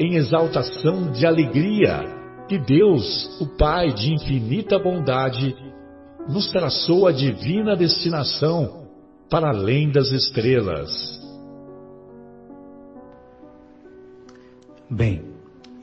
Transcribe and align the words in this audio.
em 0.00 0.14
exaltação 0.14 1.12
de 1.12 1.26
alegria 1.26 2.18
que 2.48 2.58
Deus, 2.58 3.38
o 3.38 3.46
Pai 3.46 3.92
de 3.92 4.14
infinita 4.14 4.78
bondade, 4.78 5.54
nos 6.26 6.50
traçou 6.50 7.06
a 7.06 7.12
divina 7.12 7.76
destinação 7.76 8.88
para 9.28 9.50
além 9.50 9.90
das 9.90 10.10
estrelas. 10.10 10.90
Bem, 14.88 15.22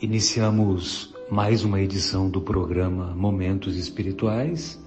iniciamos 0.01 1.13
mais 1.29 1.63
uma 1.63 1.79
edição 1.79 2.27
do 2.27 2.41
programa 2.41 3.15
Momentos 3.15 3.77
Espirituais, 3.77 4.83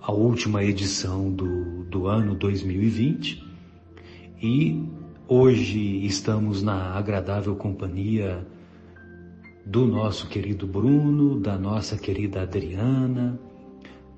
a 0.00 0.12
última 0.12 0.62
edição 0.62 1.32
do, 1.32 1.84
do 1.90 2.06
ano 2.06 2.36
2020, 2.36 3.44
e 4.40 4.97
Hoje 5.30 6.06
estamos 6.06 6.62
na 6.62 6.94
agradável 6.94 7.54
companhia 7.54 8.46
do 9.66 9.86
nosso 9.86 10.26
querido 10.26 10.66
Bruno, 10.66 11.38
da 11.38 11.58
nossa 11.58 11.98
querida 11.98 12.40
Adriana, 12.40 13.38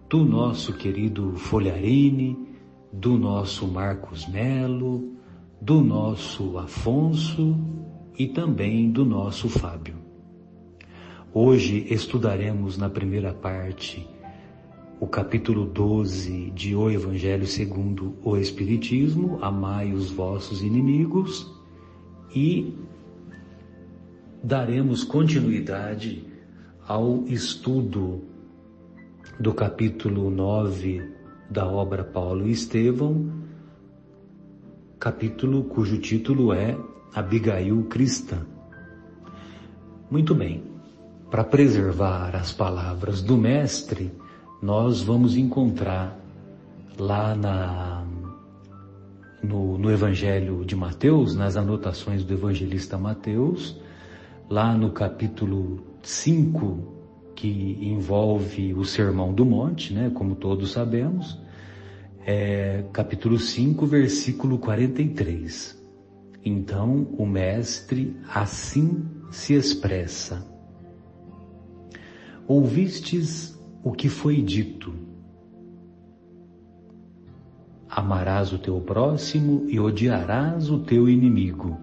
do 0.08 0.24
nosso 0.24 0.72
querido 0.72 1.32
Folharini, 1.34 2.38
do 2.92 3.18
nosso 3.18 3.66
Marcos 3.66 4.24
Melo, 4.28 5.16
do 5.60 5.80
nosso 5.80 6.56
Afonso 6.56 7.58
e 8.16 8.28
também 8.28 8.92
do 8.92 9.04
nosso 9.04 9.48
Fábio. 9.48 9.96
Hoje 11.34 11.88
estudaremos 11.90 12.78
na 12.78 12.88
primeira 12.88 13.34
parte 13.34 14.08
o 15.00 15.06
capítulo 15.06 15.64
12 15.64 16.50
de 16.50 16.76
O 16.76 16.90
Evangelho 16.90 17.46
segundo 17.46 18.14
o 18.22 18.36
Espiritismo, 18.36 19.38
amai 19.40 19.94
os 19.94 20.10
vossos 20.10 20.60
inimigos, 20.62 21.50
e 22.36 22.76
daremos 24.44 25.02
continuidade 25.02 26.22
ao 26.86 27.24
estudo 27.26 28.22
do 29.40 29.54
capítulo 29.54 30.30
9 30.30 31.02
da 31.48 31.66
obra 31.66 32.04
Paulo 32.04 32.46
e 32.46 32.50
Estevão, 32.50 33.32
capítulo 34.98 35.64
cujo 35.64 35.96
título 35.98 36.52
é 36.52 36.76
Abigail 37.14 37.84
Cristã. 37.84 38.46
Muito 40.10 40.34
bem, 40.34 40.62
para 41.30 41.42
preservar 41.42 42.36
as 42.36 42.52
palavras 42.52 43.22
do 43.22 43.38
Mestre, 43.38 44.12
nós 44.62 45.00
vamos 45.00 45.36
encontrar 45.36 46.18
lá 46.98 47.34
na, 47.34 48.04
no, 49.42 49.78
no 49.78 49.90
Evangelho 49.90 50.64
de 50.64 50.76
Mateus, 50.76 51.34
nas 51.34 51.56
anotações 51.56 52.22
do 52.22 52.34
evangelista 52.34 52.98
Mateus, 52.98 53.80
lá 54.48 54.76
no 54.76 54.90
capítulo 54.90 55.82
5, 56.02 56.78
que 57.34 57.78
envolve 57.80 58.74
o 58.74 58.84
Sermão 58.84 59.32
do 59.32 59.46
Monte, 59.46 59.94
né, 59.94 60.10
como 60.12 60.34
todos 60.34 60.72
sabemos, 60.72 61.38
é, 62.26 62.84
capítulo 62.92 63.38
5, 63.38 63.86
versículo 63.86 64.58
43. 64.58 65.80
Então 66.44 67.08
o 67.16 67.24
Mestre 67.24 68.14
assim 68.28 69.06
se 69.30 69.54
expressa. 69.54 70.46
Ouvistes 72.46 73.59
o 73.82 73.92
que 73.92 74.08
foi 74.08 74.42
dito. 74.42 74.92
Amarás 77.88 78.52
o 78.52 78.58
teu 78.58 78.80
próximo 78.80 79.64
e 79.68 79.80
odiarás 79.80 80.70
o 80.70 80.78
teu 80.78 81.08
inimigo. 81.08 81.78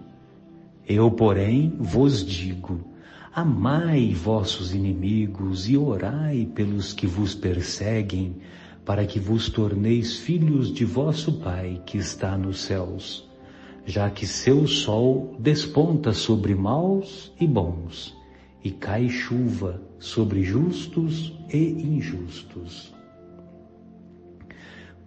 Eu, 0.87 1.11
porém, 1.11 1.73
vos 1.77 2.25
digo, 2.25 2.79
amai 3.33 4.13
vossos 4.13 4.73
inimigos 4.73 5.67
e 5.67 5.77
orai 5.77 6.49
pelos 6.55 6.93
que 6.93 7.05
vos 7.05 7.35
perseguem, 7.35 8.37
para 8.85 9.05
que 9.05 9.19
vos 9.19 9.49
torneis 9.49 10.17
filhos 10.17 10.73
de 10.73 10.85
vosso 10.85 11.39
Pai 11.39 11.81
que 11.85 11.97
está 11.97 12.37
nos 12.37 12.61
céus, 12.61 13.27
já 13.85 14.09
que 14.09 14.25
seu 14.25 14.65
sol 14.65 15.35
desponta 15.37 16.13
sobre 16.13 16.55
maus 16.55 17.33
e 17.37 17.45
bons 17.45 18.16
e 18.67 18.71
cai 18.71 19.07
chuva 19.07 19.81
sobre 19.97 20.43
justos 20.43 21.33
e 21.53 21.57
injustos. 21.57 22.93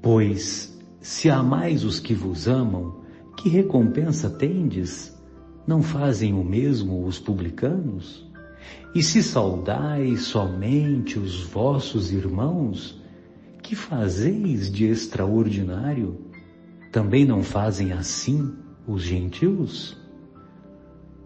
Pois, 0.00 0.80
se 0.98 1.28
amais 1.28 1.84
os 1.84 2.00
que 2.00 2.14
vos 2.14 2.48
amam, 2.48 3.04
que 3.36 3.50
recompensa 3.50 4.30
tendes? 4.30 5.14
Não 5.66 5.82
fazem 5.82 6.32
o 6.32 6.42
mesmo 6.42 7.04
os 7.04 7.18
publicanos? 7.18 8.26
E 8.94 9.02
se 9.02 9.22
saudais 9.22 10.22
somente 10.22 11.18
os 11.18 11.42
vossos 11.42 12.10
irmãos, 12.10 12.98
que 13.62 13.76
fazeis 13.76 14.72
de 14.72 14.86
extraordinário? 14.86 16.18
Também 16.90 17.26
não 17.26 17.42
fazem 17.42 17.92
assim 17.92 18.54
os 18.88 19.02
gentios? 19.02 19.98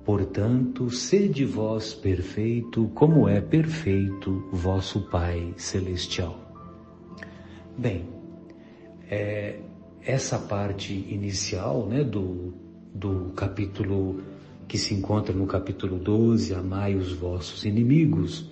Portanto, 0.04 0.90
sede 0.90 1.46
vós 1.46 1.94
perfeito, 1.94 2.90
como 2.94 3.26
é 3.26 3.40
perfeito 3.40 4.44
vosso 4.52 5.00
Pai 5.08 5.54
Celestial. 5.56 6.38
Bem, 7.78 8.04
é, 9.10 9.60
essa 10.02 10.38
parte 10.38 10.92
inicial 10.92 11.86
né, 11.86 12.04
do, 12.04 12.52
do 12.94 13.32
capítulo 13.34 14.22
que 14.68 14.76
se 14.76 14.92
encontra 14.92 15.34
no 15.34 15.46
capítulo 15.46 15.98
12, 15.98 16.54
Amai 16.54 16.94
os 16.94 17.12
vossos 17.12 17.64
inimigos, 17.64 18.50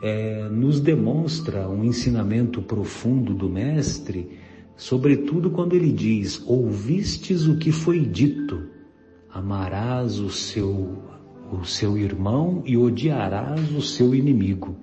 é, 0.00 0.48
nos 0.48 0.78
demonstra 0.78 1.68
um 1.68 1.84
ensinamento 1.84 2.62
profundo 2.62 3.34
do 3.34 3.48
Mestre, 3.48 4.38
sobretudo 4.76 5.50
quando 5.50 5.74
ele 5.74 5.90
diz, 5.90 6.40
ouvistes 6.46 7.46
o 7.46 7.58
que 7.58 7.72
foi 7.72 8.00
dito, 8.06 8.75
amarás 9.32 10.18
o 10.18 10.30
seu, 10.30 11.02
o 11.52 11.64
seu 11.64 11.96
irmão 11.96 12.62
e 12.64 12.76
odiarás 12.76 13.70
o 13.72 13.80
seu 13.80 14.14
inimigo. 14.14 14.76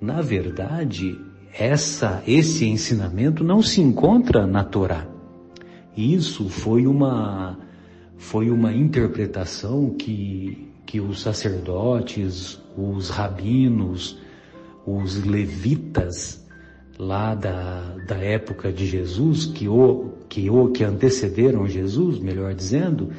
Na 0.00 0.20
verdade, 0.20 1.18
essa, 1.52 2.22
esse 2.26 2.66
ensinamento 2.66 3.42
não 3.42 3.62
se 3.62 3.80
encontra 3.80 4.46
na 4.46 4.62
Torá. 4.62 5.06
Isso 5.96 6.48
foi 6.50 6.86
uma, 6.86 7.58
foi 8.18 8.50
uma 8.50 8.72
interpretação 8.74 9.90
que, 9.90 10.68
que 10.84 11.00
os 11.00 11.22
sacerdotes, 11.22 12.60
os 12.76 13.08
rabinos, 13.08 14.18
os 14.86 15.24
levitas 15.24 16.46
lá 16.98 17.34
da, 17.34 17.96
da 18.06 18.16
época 18.16 18.72
de 18.72 18.86
Jesus, 18.86 19.46
que, 19.46 19.68
o, 19.68 20.12
que, 20.28 20.48
o, 20.50 20.68
que 20.68 20.84
antecederam 20.84 21.66
Jesus, 21.66 22.18
melhor 22.18 22.54
dizendo, 22.54 23.10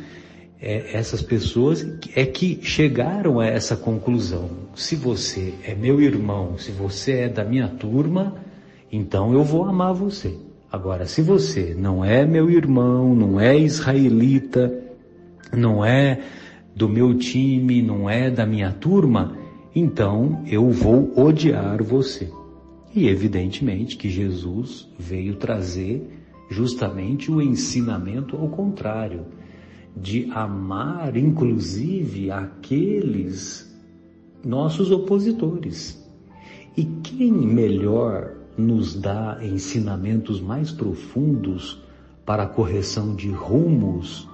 é, 0.61 0.97
essas 0.97 1.21
pessoas 1.21 1.85
é 2.15 2.25
que 2.25 2.59
chegaram 2.61 3.39
a 3.39 3.45
essa 3.45 3.75
conclusão. 3.75 4.49
Se 4.75 4.95
você 4.95 5.53
é 5.63 5.75
meu 5.75 6.01
irmão, 6.01 6.57
se 6.57 6.71
você 6.71 7.11
é 7.13 7.29
da 7.29 7.43
minha 7.43 7.67
turma, 7.67 8.35
então 8.91 9.33
eu 9.33 9.43
vou 9.43 9.65
amar 9.65 9.93
você. 9.93 10.35
Agora, 10.71 11.05
se 11.05 11.21
você 11.21 11.75
não 11.77 12.03
é 12.03 12.25
meu 12.25 12.49
irmão, 12.49 13.15
não 13.15 13.39
é 13.39 13.57
israelita, 13.57 14.73
não 15.53 15.85
é 15.85 16.19
do 16.75 16.89
meu 16.89 17.17
time, 17.17 17.81
não 17.81 18.09
é 18.09 18.29
da 18.29 18.45
minha 18.45 18.71
turma, 18.71 19.37
então 19.73 20.43
eu 20.47 20.69
vou 20.69 21.13
odiar 21.17 21.81
você. 21.83 22.29
E 22.93 23.07
evidentemente 23.07 23.95
que 23.95 24.09
Jesus 24.09 24.87
veio 24.97 25.35
trazer 25.35 26.07
justamente 26.49 27.31
o 27.31 27.41
ensinamento 27.41 28.35
ao 28.35 28.49
contrário, 28.49 29.25
de 30.01 30.29
amar 30.31 31.17
inclusive 31.17 32.31
aqueles 32.31 33.67
nossos 34.43 34.91
opositores. 34.91 36.03
E 36.75 36.85
quem 36.85 37.31
melhor 37.31 38.35
nos 38.57 38.95
dá 38.95 39.39
ensinamentos 39.41 40.39
mais 40.39 40.71
profundos 40.71 41.81
para 42.25 42.43
a 42.43 42.47
correção 42.47 43.15
de 43.15 43.29
rumos, 43.29 44.27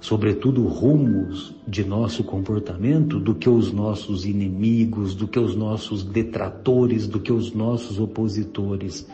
sobretudo 0.00 0.66
rumos 0.66 1.54
de 1.66 1.84
nosso 1.84 2.24
comportamento, 2.24 3.20
do 3.20 3.34
que 3.34 3.48
os 3.48 3.72
nossos 3.72 4.24
inimigos, 4.24 5.14
do 5.14 5.28
que 5.28 5.38
os 5.38 5.54
nossos 5.54 6.02
detratores, 6.02 7.06
do 7.06 7.20
que 7.20 7.32
os 7.32 7.52
nossos 7.52 7.98
opositores. 8.00 9.06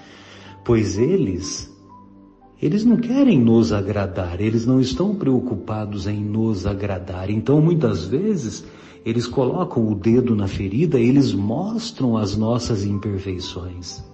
Pois 0.65 0.99
eles, 0.99 1.71
eles 2.63 2.85
não 2.85 2.97
querem 2.99 3.41
nos 3.41 3.73
agradar, 3.73 4.41
eles 4.41 4.67
não 4.67 4.81
estão 4.81 5.15
preocupados 5.15 6.07
em 6.07 6.23
nos 6.23 6.67
agradar. 6.67 7.31
Então 7.31 7.61
muitas 7.61 8.05
vezes 8.05 8.65
eles 9.05 9.27
colocam 9.27 9.91
o 9.91 9.95
dedo 9.95 10.37
na 10.37 10.47
ferida, 10.47 11.01
eles 11.01 11.33
mostram 11.33 12.19
as 12.19 12.37
nossas 12.37 12.85
imperfeições. 12.85 14.05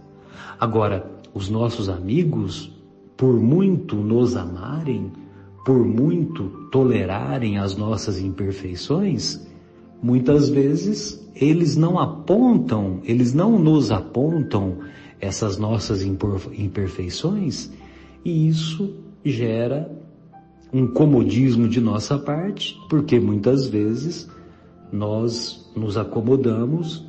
Agora, 0.61 1.11
os 1.35 1.49
nossos 1.49 1.89
amigos 1.89 2.73
por 3.17 3.41
muito 3.41 3.97
nos 3.97 4.37
amarem, 4.37 5.11
por 5.65 5.85
muito 5.85 6.69
tolerarem 6.71 7.59
as 7.59 7.77
nossas 7.77 8.21
imperfeições, 8.21 9.45
muitas 10.01 10.49
vezes 10.49 11.29
eles 11.35 11.77
não 11.77 11.99
apontam, 11.99 13.01
eles 13.03 13.35
não 13.35 13.59
nos 13.59 13.91
apontam 13.91 14.79
essas 15.21 15.59
nossas 15.59 16.03
imperfeições 16.03 17.73
e 18.27 18.49
isso 18.49 18.93
gera 19.25 19.89
um 20.73 20.85
comodismo 20.89 21.69
de 21.69 21.81
nossa 21.81 22.19
parte, 22.19 22.77
porque 22.89 23.21
muitas 23.21 23.69
vezes 23.69 24.29
nós 24.91 25.71
nos 25.77 25.97
acomodamos 25.97 27.07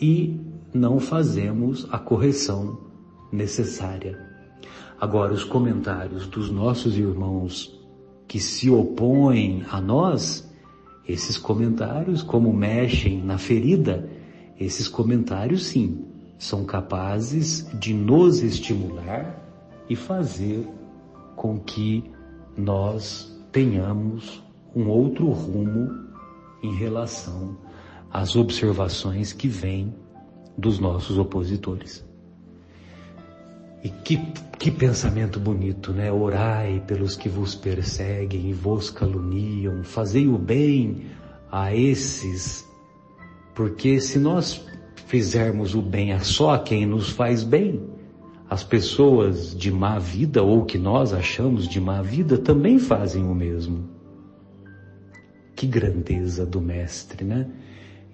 e 0.00 0.38
não 0.72 1.00
fazemos 1.00 1.88
a 1.90 1.98
correção 1.98 2.78
necessária. 3.32 4.16
Agora, 5.00 5.32
os 5.32 5.42
comentários 5.42 6.28
dos 6.28 6.48
nossos 6.48 6.96
irmãos 6.96 7.76
que 8.28 8.38
se 8.38 8.70
opõem 8.70 9.64
a 9.68 9.80
nós, 9.80 10.48
esses 11.08 11.36
comentários, 11.36 12.22
como 12.22 12.52
mexem 12.52 13.20
na 13.20 13.36
ferida, 13.36 14.08
esses 14.60 14.86
comentários 14.86 15.64
sim, 15.64 16.04
são 16.38 16.64
capazes 16.64 17.68
de 17.80 17.92
nos 17.92 18.44
estimular 18.44 19.41
e 19.92 19.96
fazer 19.96 20.66
com 21.36 21.60
que 21.60 22.02
nós 22.56 23.30
tenhamos 23.52 24.42
um 24.74 24.88
outro 24.88 25.28
rumo 25.28 26.08
em 26.62 26.74
relação 26.74 27.58
às 28.10 28.34
observações 28.34 29.34
que 29.34 29.48
vêm 29.48 29.94
dos 30.56 30.78
nossos 30.78 31.18
opositores. 31.18 32.02
E 33.84 33.90
que, 33.90 34.16
que 34.58 34.70
pensamento 34.70 35.38
bonito, 35.38 35.92
né? 35.92 36.10
Orai 36.10 36.82
pelos 36.86 37.14
que 37.14 37.28
vos 37.28 37.54
perseguem 37.54 38.48
e 38.48 38.52
vos 38.54 38.88
caluniam, 38.88 39.84
fazei 39.84 40.26
o 40.26 40.38
bem 40.38 41.06
a 41.50 41.74
esses, 41.74 42.66
porque 43.54 44.00
se 44.00 44.18
nós 44.18 44.64
fizermos 45.06 45.74
o 45.74 45.82
bem 45.82 46.12
a 46.12 46.20
só 46.20 46.56
quem 46.56 46.86
nos 46.86 47.10
faz 47.10 47.42
bem, 47.42 47.92
as 48.52 48.62
pessoas 48.62 49.56
de 49.56 49.72
má 49.72 49.98
vida 49.98 50.42
ou 50.42 50.66
que 50.66 50.76
nós 50.76 51.14
achamos 51.14 51.66
de 51.66 51.80
má 51.80 52.02
vida 52.02 52.36
também 52.36 52.78
fazem 52.78 53.24
o 53.24 53.34
mesmo. 53.34 53.88
Que 55.56 55.66
grandeza 55.66 56.44
do 56.44 56.60
Mestre, 56.60 57.24
né? 57.24 57.50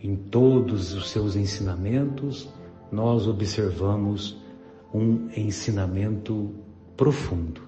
Em 0.01 0.15
todos 0.15 0.95
os 0.95 1.11
seus 1.11 1.35
ensinamentos, 1.35 2.49
nós 2.93 3.27
observamos 3.27 4.41
um 4.95 5.29
ensinamento 5.37 6.55
profundo. 6.97 7.63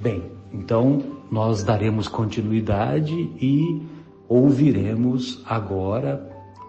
Bem, 0.00 0.30
então 0.52 1.02
nós 1.28 1.64
daremos 1.64 2.06
continuidade 2.06 3.12
e 3.40 3.82
ouviremos 4.28 5.42
agora 5.44 6.24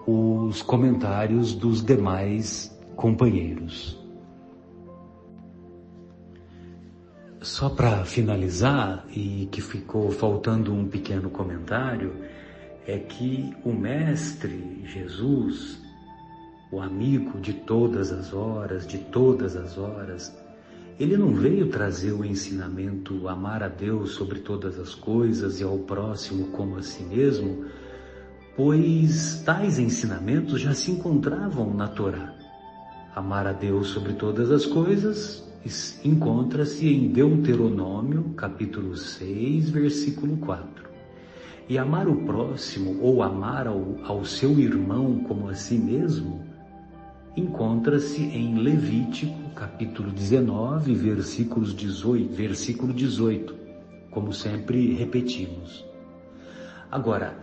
os 0.08 0.64
comentários 0.64 1.54
dos 1.54 1.86
demais 1.86 2.76
companheiros. 2.96 4.04
Só 7.46 7.70
para 7.70 8.04
finalizar, 8.04 9.06
e 9.08 9.48
que 9.52 9.62
ficou 9.62 10.10
faltando 10.10 10.74
um 10.74 10.88
pequeno 10.88 11.30
comentário, 11.30 12.12
é 12.88 12.98
que 12.98 13.56
o 13.64 13.72
Mestre 13.72 14.84
Jesus, 14.84 15.80
o 16.72 16.82
amigo 16.82 17.40
de 17.40 17.54
todas 17.54 18.12
as 18.12 18.34
horas, 18.34 18.88
de 18.88 18.98
todas 18.98 19.56
as 19.56 19.78
horas, 19.78 20.36
ele 21.00 21.16
não 21.16 21.36
veio 21.36 21.70
trazer 21.70 22.14
o 22.14 22.26
ensinamento 22.26 23.28
amar 23.28 23.62
a 23.62 23.68
Deus 23.68 24.14
sobre 24.14 24.40
todas 24.40 24.80
as 24.80 24.96
coisas 24.96 25.60
e 25.62 25.64
ao 25.64 25.78
próximo 25.78 26.48
como 26.48 26.78
a 26.78 26.82
si 26.82 27.04
mesmo, 27.04 27.66
pois 28.56 29.44
tais 29.46 29.78
ensinamentos 29.78 30.62
já 30.62 30.74
se 30.74 30.90
encontravam 30.90 31.72
na 31.76 31.88
Torá. 31.88 32.34
Amar 33.16 33.46
a 33.46 33.54
Deus 33.54 33.90
sobre 33.90 34.14
todas 34.14 34.50
as 34.50 34.66
coisas 34.66 35.45
encontra-se 36.04 36.88
em 36.88 37.08
Deuteronômio, 37.08 38.34
capítulo 38.36 38.96
6, 38.96 39.72
versículo 39.72 40.38
4. 40.38 40.86
E 41.68 41.78
amar 41.78 42.08
o 42.08 42.18
próximo 42.18 43.00
ou 43.02 43.24
amar 43.24 43.68
ao, 43.68 43.98
ao 44.04 44.24
seu 44.24 44.60
irmão 44.60 45.24
como 45.28 45.50
a 45.50 45.56
si 45.56 45.76
mesmo 45.76 46.44
encontra-se 47.36 48.22
em 48.22 48.60
Levítico, 48.60 49.50
capítulo 49.56 50.12
19, 50.12 50.94
versículos 50.94 51.76
18, 51.76 52.34
versículo 52.34 52.94
18, 52.94 53.56
como 54.12 54.32
sempre 54.32 54.94
repetimos. 54.94 55.84
Agora, 56.92 57.38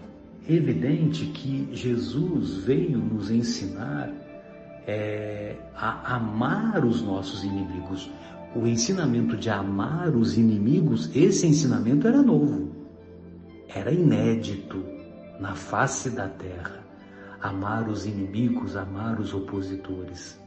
é 0.49 0.55
evidente 0.55 1.27
que 1.27 1.69
Jesus 1.73 2.55
veio 2.55 2.99
nos 2.99 3.31
ensinar 3.31 4.11
é, 4.87 5.57
a 5.77 6.17
amar 6.17 6.85
os 6.85 7.03
nossos 7.03 7.45
inimigos. 7.45 8.11
O 8.55 8.67
ensinamento 8.67 9.37
de 9.37 9.49
amar 9.49 10.15
os 10.15 10.37
inimigos, 10.37 11.11
esse 11.17 11.47
ensinamento 11.47 12.07
era 12.07 12.21
novo, 12.23 12.71
era 13.69 13.91
inédito 13.91 14.85
na 15.41 15.55
face 15.55 16.11
da 16.11 16.29
terra 16.29 16.83
amar 17.43 17.89
os 17.89 18.07
inimigos, 18.07 18.77
amar 18.77 19.19
os 19.19 19.35
opositores. 19.35 20.41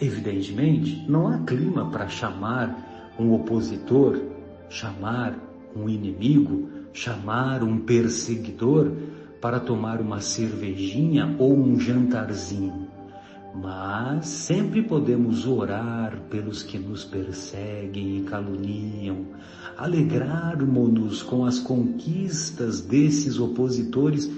Evidentemente, 0.00 1.02
não 1.08 1.26
há 1.26 1.38
clima 1.38 1.90
para 1.90 2.08
chamar 2.08 3.14
um 3.18 3.32
opositor, 3.32 4.20
chamar 4.68 5.34
um 5.74 5.88
inimigo, 5.88 6.68
chamar 6.92 7.62
um 7.62 7.78
perseguidor 7.78 8.92
para 9.40 9.58
tomar 9.58 10.00
uma 10.00 10.20
cervejinha 10.20 11.34
ou 11.38 11.56
um 11.56 11.78
jantarzinho. 11.78 12.83
Mas 13.54 14.26
sempre 14.26 14.82
podemos 14.82 15.46
orar 15.46 16.20
pelos 16.28 16.62
que 16.62 16.76
nos 16.76 17.04
perseguem 17.04 18.18
e 18.18 18.22
caluniam, 18.22 19.26
alegrarmos-nos 19.76 21.22
com 21.22 21.44
as 21.44 21.60
conquistas 21.60 22.80
desses 22.80 23.38
opositores 23.38 24.28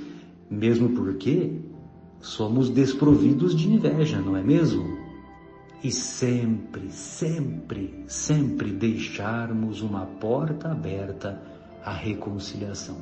mesmo 0.50 0.90
porque 0.90 1.60
somos 2.20 2.68
desprovidos 2.68 3.54
de 3.54 3.68
inveja, 3.68 4.20
não 4.20 4.36
é 4.36 4.42
mesmo? 4.42 4.96
E 5.82 5.90
sempre, 5.90 6.90
sempre, 6.90 8.04
sempre 8.06 8.70
deixarmos 8.70 9.82
uma 9.82 10.06
porta 10.06 10.70
aberta 10.70 11.40
à 11.84 11.92
reconciliação. 11.92 12.96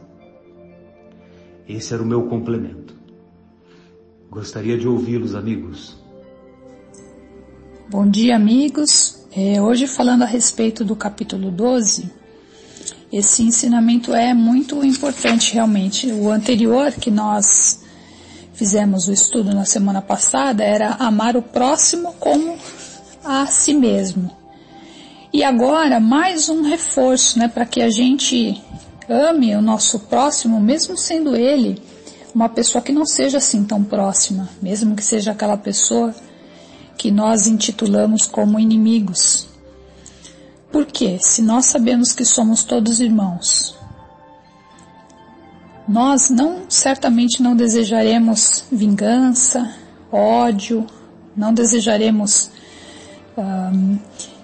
Esse 1.68 1.94
era 1.94 2.02
o 2.02 2.06
meu 2.06 2.24
complemento. 2.24 2.94
Gostaria 4.30 4.76
de 4.76 4.88
ouvi-los, 4.88 5.34
amigos. 5.34 6.03
Bom 7.96 8.10
dia, 8.10 8.34
amigos. 8.34 9.24
É, 9.30 9.62
hoje 9.62 9.86
falando 9.86 10.22
a 10.22 10.26
respeito 10.26 10.84
do 10.84 10.96
capítulo 10.96 11.48
12, 11.48 12.10
esse 13.12 13.44
ensinamento 13.44 14.12
é 14.12 14.34
muito 14.34 14.84
importante 14.84 15.54
realmente. 15.54 16.10
O 16.10 16.28
anterior 16.28 16.90
que 16.90 17.08
nós 17.08 17.84
fizemos 18.52 19.06
o 19.06 19.12
estudo 19.12 19.54
na 19.54 19.64
semana 19.64 20.02
passada 20.02 20.64
era 20.64 20.94
amar 20.94 21.36
o 21.36 21.42
próximo 21.42 22.12
como 22.14 22.58
a 23.22 23.46
si 23.46 23.72
mesmo. 23.72 24.28
E 25.32 25.44
agora 25.44 26.00
mais 26.00 26.48
um 26.48 26.62
reforço, 26.62 27.38
né, 27.38 27.46
para 27.46 27.64
que 27.64 27.80
a 27.80 27.90
gente 27.90 28.60
ame 29.08 29.54
o 29.54 29.62
nosso 29.62 30.00
próximo, 30.00 30.60
mesmo 30.60 30.96
sendo 30.96 31.36
ele 31.36 31.80
uma 32.34 32.48
pessoa 32.48 32.82
que 32.82 32.90
não 32.90 33.06
seja 33.06 33.38
assim 33.38 33.62
tão 33.62 33.84
próxima, 33.84 34.48
mesmo 34.60 34.96
que 34.96 35.04
seja 35.04 35.30
aquela 35.30 35.56
pessoa 35.56 36.12
que 36.96 37.10
nós 37.10 37.46
intitulamos 37.46 38.26
como 38.26 38.58
inimigos. 38.58 39.46
Por 40.70 40.86
quê? 40.86 41.18
Se 41.20 41.42
nós 41.42 41.66
sabemos 41.66 42.12
que 42.12 42.24
somos 42.24 42.64
todos 42.64 43.00
irmãos, 43.00 43.76
nós 45.86 46.30
não 46.30 46.62
certamente 46.68 47.42
não 47.42 47.54
desejaremos 47.54 48.64
vingança, 48.72 49.72
ódio, 50.10 50.86
não 51.36 51.52
desejaremos 51.52 52.50
um, 53.36 53.98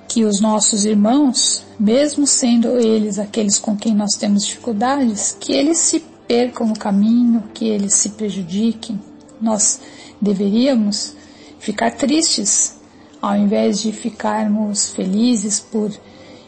que 0.07 0.25
os 0.25 0.41
nossos 0.41 0.85
irmãos, 0.85 1.65
mesmo 1.79 2.27
sendo 2.27 2.79
eles 2.79 3.19
aqueles 3.19 3.59
com 3.59 3.77
quem 3.77 3.95
nós 3.95 4.13
temos 4.19 4.45
dificuldades, 4.45 5.37
que 5.41 5.53
eles 5.53 5.79
se 5.79 6.01
percam 6.29 6.67
no 6.67 6.79
caminho, 6.79 7.45
que 7.55 7.65
eles 7.65 7.95
se 7.95 8.11
prejudiquem. 8.11 9.01
Nós 9.41 9.81
deveríamos 10.21 11.15
ficar 11.61 11.93
tristes 11.93 12.81
ao 13.23 13.37
invés 13.37 13.81
de 13.81 13.93
ficarmos 13.93 14.91
felizes 14.91 15.61
por 15.61 15.93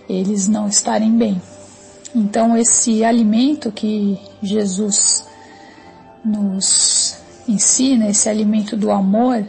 eles 0.09 0.49
não 0.49 0.67
estarem 0.67 1.13
bem. 1.17 1.41
Então 2.15 2.57
esse 2.57 3.05
alimento 3.05 3.71
que 3.71 4.19
Jesus 4.43 5.27
nos 6.25 7.17
ensina, 7.47 8.09
esse 8.09 8.29
alimento 8.29 8.77
do 8.77 8.91
amor, 8.91 9.47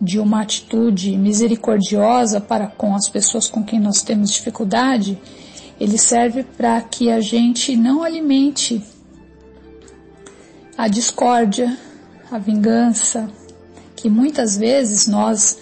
de 0.00 0.18
uma 0.18 0.42
atitude 0.42 1.16
misericordiosa 1.16 2.40
para 2.40 2.66
com 2.66 2.94
as 2.94 3.08
pessoas 3.08 3.48
com 3.48 3.64
quem 3.64 3.80
nós 3.80 4.02
temos 4.02 4.30
dificuldade, 4.30 5.18
ele 5.80 5.98
serve 5.98 6.44
para 6.44 6.80
que 6.80 7.10
a 7.10 7.20
gente 7.20 7.76
não 7.76 8.02
alimente 8.02 8.82
a 10.76 10.88
discórdia, 10.88 11.76
a 12.30 12.38
vingança, 12.38 13.28
que 14.04 14.10
muitas 14.10 14.58
vezes 14.58 15.06
nós 15.06 15.56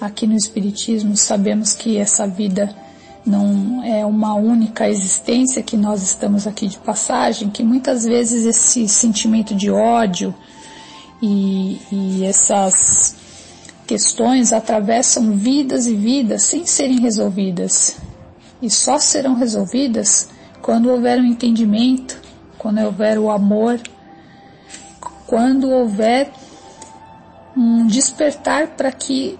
aqui 0.00 0.26
no 0.26 0.34
Espiritismo 0.34 1.16
sabemos 1.16 1.72
que 1.72 1.98
essa 1.98 2.26
vida 2.26 2.74
não 3.24 3.80
é 3.84 4.04
uma 4.04 4.34
única 4.34 4.88
existência 4.88 5.62
que 5.62 5.76
nós 5.76 6.02
estamos 6.02 6.48
aqui 6.48 6.66
de 6.66 6.78
passagem, 6.78 7.48
que 7.48 7.62
muitas 7.62 8.04
vezes 8.04 8.44
esse 8.44 8.88
sentimento 8.88 9.54
de 9.54 9.70
ódio 9.70 10.34
e, 11.22 11.80
e 11.92 12.24
essas 12.24 13.14
questões 13.86 14.52
atravessam 14.52 15.36
vidas 15.36 15.86
e 15.86 15.94
vidas 15.94 16.42
sem 16.42 16.66
serem 16.66 16.98
resolvidas. 16.98 17.98
E 18.60 18.68
só 18.68 18.98
serão 18.98 19.36
resolvidas 19.36 20.28
quando 20.60 20.90
houver 20.90 21.20
um 21.20 21.24
entendimento, 21.24 22.20
quando 22.58 22.80
houver 22.80 23.16
o 23.16 23.30
amor, 23.30 23.80
quando 25.24 25.70
houver 25.70 26.32
um 27.56 27.86
despertar 27.86 28.68
para 28.76 28.92
que 28.92 29.38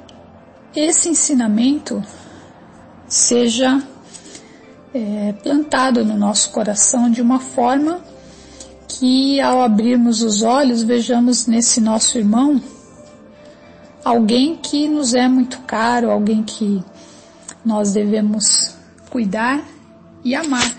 esse 0.74 1.08
ensinamento 1.08 2.02
seja 3.06 3.82
é, 4.94 5.34
plantado 5.42 6.04
no 6.04 6.16
nosso 6.16 6.50
coração 6.50 7.10
de 7.10 7.20
uma 7.20 7.38
forma 7.38 8.00
que 8.88 9.40
ao 9.40 9.62
abrirmos 9.62 10.22
os 10.22 10.42
olhos 10.42 10.82
vejamos 10.82 11.46
nesse 11.46 11.80
nosso 11.80 12.16
irmão 12.16 12.60
alguém 14.06 14.54
que 14.56 14.86
nos 14.86 15.14
é 15.14 15.26
muito 15.26 15.58
caro, 15.62 16.12
alguém 16.12 16.40
que 16.40 16.80
nós 17.64 17.92
devemos 17.92 18.76
cuidar 19.10 19.60
e 20.22 20.32
amar. 20.32 20.72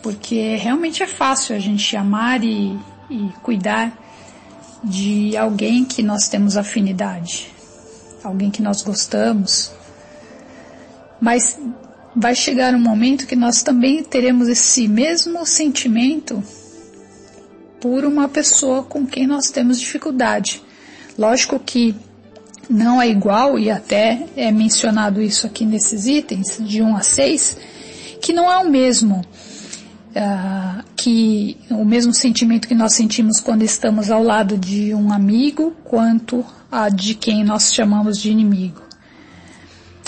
Porque 0.00 0.54
realmente 0.54 1.02
é 1.02 1.06
fácil 1.08 1.56
a 1.56 1.58
gente 1.58 1.96
amar 1.96 2.44
e, 2.44 2.78
e 3.10 3.28
cuidar 3.42 3.92
de 4.84 5.36
alguém 5.36 5.84
que 5.84 6.02
nós 6.02 6.28
temos 6.28 6.56
afinidade, 6.56 7.50
alguém 8.22 8.50
que 8.50 8.62
nós 8.62 8.82
gostamos, 8.82 9.72
mas 11.20 11.58
vai 12.14 12.34
chegar 12.34 12.74
um 12.74 12.80
momento 12.80 13.26
que 13.26 13.34
nós 13.34 13.62
também 13.62 14.04
teremos 14.04 14.48
esse 14.48 14.86
mesmo 14.86 15.44
sentimento 15.46 16.42
por 17.80 18.04
uma 18.04 18.28
pessoa 18.28 18.82
com 18.82 19.06
quem 19.06 19.26
nós 19.26 19.50
temos 19.50 19.80
dificuldade. 19.80 20.62
Lógico 21.18 21.58
que 21.58 21.94
não 22.68 23.00
é 23.00 23.08
igual, 23.08 23.58
e 23.58 23.70
até 23.70 24.26
é 24.36 24.50
mencionado 24.50 25.20
isso 25.20 25.46
aqui 25.46 25.64
nesses 25.64 26.06
itens, 26.06 26.58
de 26.60 26.82
1 26.82 26.96
a 26.96 27.02
6, 27.02 27.56
que 28.22 28.32
não 28.32 28.50
é 28.50 28.58
o 28.58 28.70
mesmo, 28.70 29.24
uh, 30.14 30.82
que 30.96 31.56
o 31.70 31.84
mesmo 31.84 32.14
sentimento 32.14 32.68
que 32.68 32.74
nós 32.74 32.94
sentimos 32.94 33.40
quando 33.40 33.62
estamos 33.62 34.10
ao 34.10 34.22
lado 34.22 34.56
de 34.56 34.94
um 34.94 35.12
amigo, 35.12 35.74
quanto 35.84 36.44
a 36.70 36.88
de 36.88 37.14
quem 37.14 37.44
nós 37.44 37.74
chamamos 37.74 38.18
de 38.18 38.30
inimigo. 38.30 38.82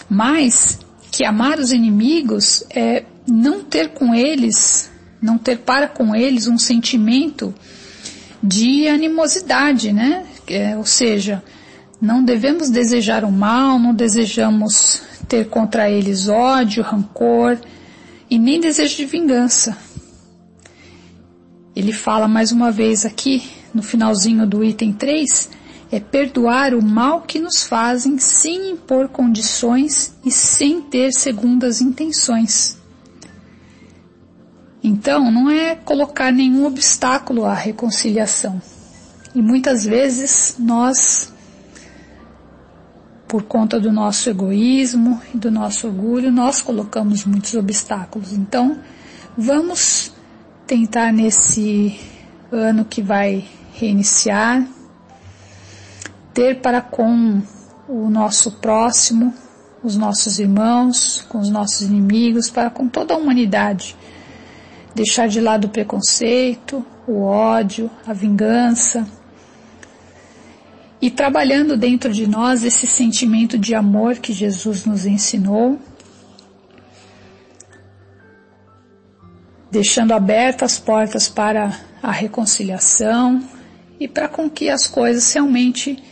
Mas 0.08 0.78
que 1.10 1.25
amar 1.25 1.58
os 1.58 1.72
inimigos 1.72 2.64
é 2.70 3.04
não 3.26 3.64
ter 3.64 3.90
com 3.90 4.14
eles, 4.14 4.90
não 5.20 5.36
ter 5.36 5.58
para 5.58 5.88
com 5.88 6.14
eles 6.14 6.46
um 6.46 6.58
sentimento 6.58 7.54
de 8.42 8.86
animosidade, 8.86 9.92
né? 9.92 10.25
É, 10.46 10.76
ou 10.76 10.84
seja, 10.84 11.42
não 12.00 12.22
devemos 12.22 12.70
desejar 12.70 13.25
o 13.25 13.32
mal, 13.32 13.78
não 13.78 13.92
desejamos 13.92 15.02
ter 15.26 15.48
contra 15.48 15.90
eles 15.90 16.28
ódio, 16.28 16.82
rancor 16.82 17.58
e 18.30 18.38
nem 18.38 18.60
desejo 18.60 18.96
de 18.96 19.06
vingança. 19.06 19.76
Ele 21.76 21.92
fala 21.92 22.26
mais 22.26 22.52
uma 22.52 22.73
vez 22.73 23.04
aqui, 23.04 23.50
no 23.75 23.83
finalzinho 23.83 24.47
do 24.47 24.64
item 24.64 24.95
3, 24.95 25.50
é 25.92 26.00
perdoar 26.00 26.73
o 26.73 26.83
mal 26.83 27.21
que 27.21 27.38
nos 27.38 27.64
fazem 27.64 28.18
sem 28.18 28.71
impor 28.71 29.11
condições 29.11 30.16
e 30.25 30.30
sem 30.30 30.80
ter 30.80 31.12
segundas 31.12 31.83
intenções. 31.83 32.78
Então, 34.83 35.30
não 35.30 35.50
é 35.50 35.75
colocar 35.75 36.33
nenhum 36.33 36.64
obstáculo 36.64 37.45
à 37.45 37.52
reconciliação. 37.52 38.61
E 39.35 39.42
muitas 39.42 39.85
vezes 39.85 40.56
nós, 40.59 41.30
por 43.28 43.42
conta 43.42 43.78
do 43.78 43.92
nosso 43.92 44.30
egoísmo 44.30 45.21
e 45.35 45.37
do 45.37 45.50
nosso 45.50 45.88
orgulho, 45.88 46.33
nós 46.33 46.62
colocamos 46.62 47.26
muitos 47.26 47.52
obstáculos. 47.52 48.33
Então, 48.33 48.78
vamos 49.37 50.15
tentar 50.66 51.12
nesse 51.12 51.99
ano 52.50 52.85
que 52.85 53.00
vai 53.00 53.44
reiniciar, 53.73 54.66
ter 56.35 56.61
para 56.61 56.80
com 56.80 57.40
o 57.88 58.11
nosso 58.11 58.52
próximo, 58.52 59.32
os 59.82 59.96
nossos 59.96 60.38
irmãos, 60.38 61.25
com 61.28 61.38
os 61.38 61.49
nossos 61.49 61.82
inimigos, 61.82 62.50
para 62.50 62.68
com 62.68 62.88
toda 62.88 63.14
a 63.14 63.16
humanidade. 63.16 63.96
Deixar 64.94 65.28
de 65.28 65.40
lado 65.40 65.66
o 65.66 65.70
preconceito, 65.70 66.85
o 67.06 67.23
ódio, 67.23 67.88
a 68.06 68.12
vingança. 68.12 69.06
E 71.00 71.11
trabalhando 71.11 71.76
dentro 71.76 72.12
de 72.12 72.26
nós 72.26 72.64
esse 72.64 72.87
sentimento 72.87 73.56
de 73.56 73.75
amor 73.75 74.16
que 74.16 74.32
Jesus 74.32 74.85
nos 74.85 75.06
ensinou, 75.06 75.78
deixando 79.76 80.12
abertas 80.12 80.73
as 80.73 80.78
portas 80.78 81.28
para 81.28 81.78
a 82.02 82.11
reconciliação 82.11 83.47
e 84.00 84.09
para 84.09 84.26
com 84.26 84.49
que 84.49 84.71
as 84.71 84.87
coisas 84.87 85.30
realmente 85.35 86.02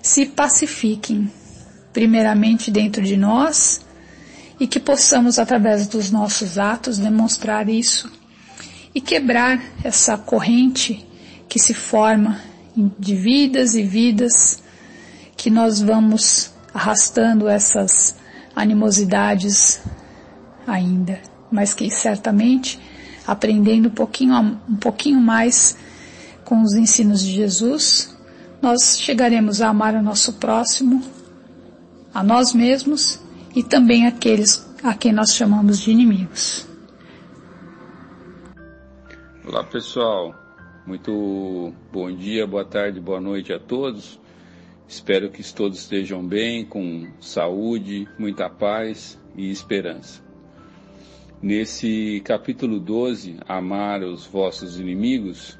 se 0.00 0.24
pacifiquem, 0.24 1.30
primeiramente 1.92 2.70
dentro 2.70 3.02
de 3.02 3.18
nós, 3.18 3.84
e 4.58 4.66
que 4.66 4.80
possamos, 4.80 5.38
através 5.38 5.86
dos 5.86 6.10
nossos 6.10 6.58
atos, 6.58 6.98
demonstrar 6.98 7.68
isso 7.68 8.10
e 8.94 9.00
quebrar 9.00 9.62
essa 9.84 10.16
corrente 10.16 11.06
que 11.50 11.58
se 11.58 11.74
forma 11.74 12.40
de 12.98 13.14
vidas 13.14 13.74
e 13.74 13.82
vidas 13.82 14.62
que 15.36 15.50
nós 15.50 15.82
vamos 15.82 16.50
arrastando 16.72 17.46
essas 17.46 18.16
animosidades 18.56 19.82
ainda, 20.66 21.20
mas 21.50 21.74
que 21.74 21.90
certamente 21.90 22.80
aprendendo 23.26 23.88
um 23.88 23.92
pouquinho, 23.92 24.34
um 24.68 24.76
pouquinho 24.76 25.20
mais 25.20 25.76
com 26.44 26.62
os 26.62 26.74
ensinos 26.74 27.22
de 27.22 27.32
Jesus, 27.32 28.16
nós 28.60 28.98
chegaremos 29.00 29.60
a 29.60 29.68
amar 29.68 29.94
o 29.94 30.02
nosso 30.02 30.34
próximo, 30.34 31.02
a 32.12 32.22
nós 32.22 32.52
mesmos 32.52 33.20
e 33.54 33.62
também 33.62 34.06
aqueles 34.06 34.68
a 34.82 34.94
quem 34.94 35.12
nós 35.12 35.34
chamamos 35.34 35.80
de 35.80 35.90
inimigos. 35.90 36.66
Olá 39.44 39.64
pessoal, 39.64 40.34
muito 40.86 41.72
bom 41.92 42.14
dia, 42.14 42.46
boa 42.46 42.64
tarde, 42.64 43.00
boa 43.00 43.20
noite 43.20 43.52
a 43.52 43.58
todos. 43.58 44.20
Espero 44.86 45.30
que 45.30 45.42
todos 45.52 45.78
estejam 45.78 46.24
bem, 46.24 46.64
com 46.64 47.08
saúde, 47.20 48.06
muita 48.18 48.50
paz 48.50 49.18
e 49.36 49.50
esperança. 49.50 50.21
Nesse 51.42 52.22
capítulo 52.24 52.78
12, 52.78 53.38
Amar 53.48 54.04
os 54.04 54.24
vossos 54.24 54.78
inimigos, 54.78 55.58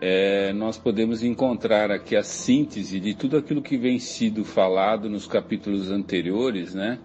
é, 0.00 0.52
nós 0.52 0.76
podemos 0.76 1.22
encontrar 1.22 1.92
aqui 1.92 2.16
a 2.16 2.24
síntese 2.24 2.98
de 2.98 3.14
tudo 3.14 3.36
aquilo 3.36 3.62
que 3.62 3.76
vem 3.76 4.00
sido 4.00 4.44
falado 4.44 5.08
nos 5.08 5.28
capítulos 5.28 5.92
anteriores, 5.92 6.74
né? 6.74 6.98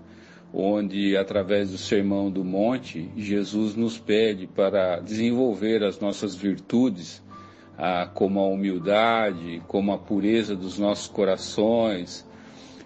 Onde, 0.51 1.15
através 1.15 1.69
do 1.69 1.77
Sermão 1.77 2.31
do 2.31 2.43
Monte, 2.43 3.07
Jesus 3.15 3.75
nos 3.75 4.00
pede 4.00 4.47
para 4.47 5.00
desenvolver 5.00 5.83
as 5.83 6.00
nossas 6.00 6.33
virtudes, 6.33 7.24
ah, 7.77 8.09
como 8.12 8.39
a 8.39 8.47
humildade, 8.47 9.62
como 9.67 9.93
a 9.93 9.97
pureza 10.00 10.55
dos 10.55 10.79
nossos 10.79 11.07
corações, 11.07 12.26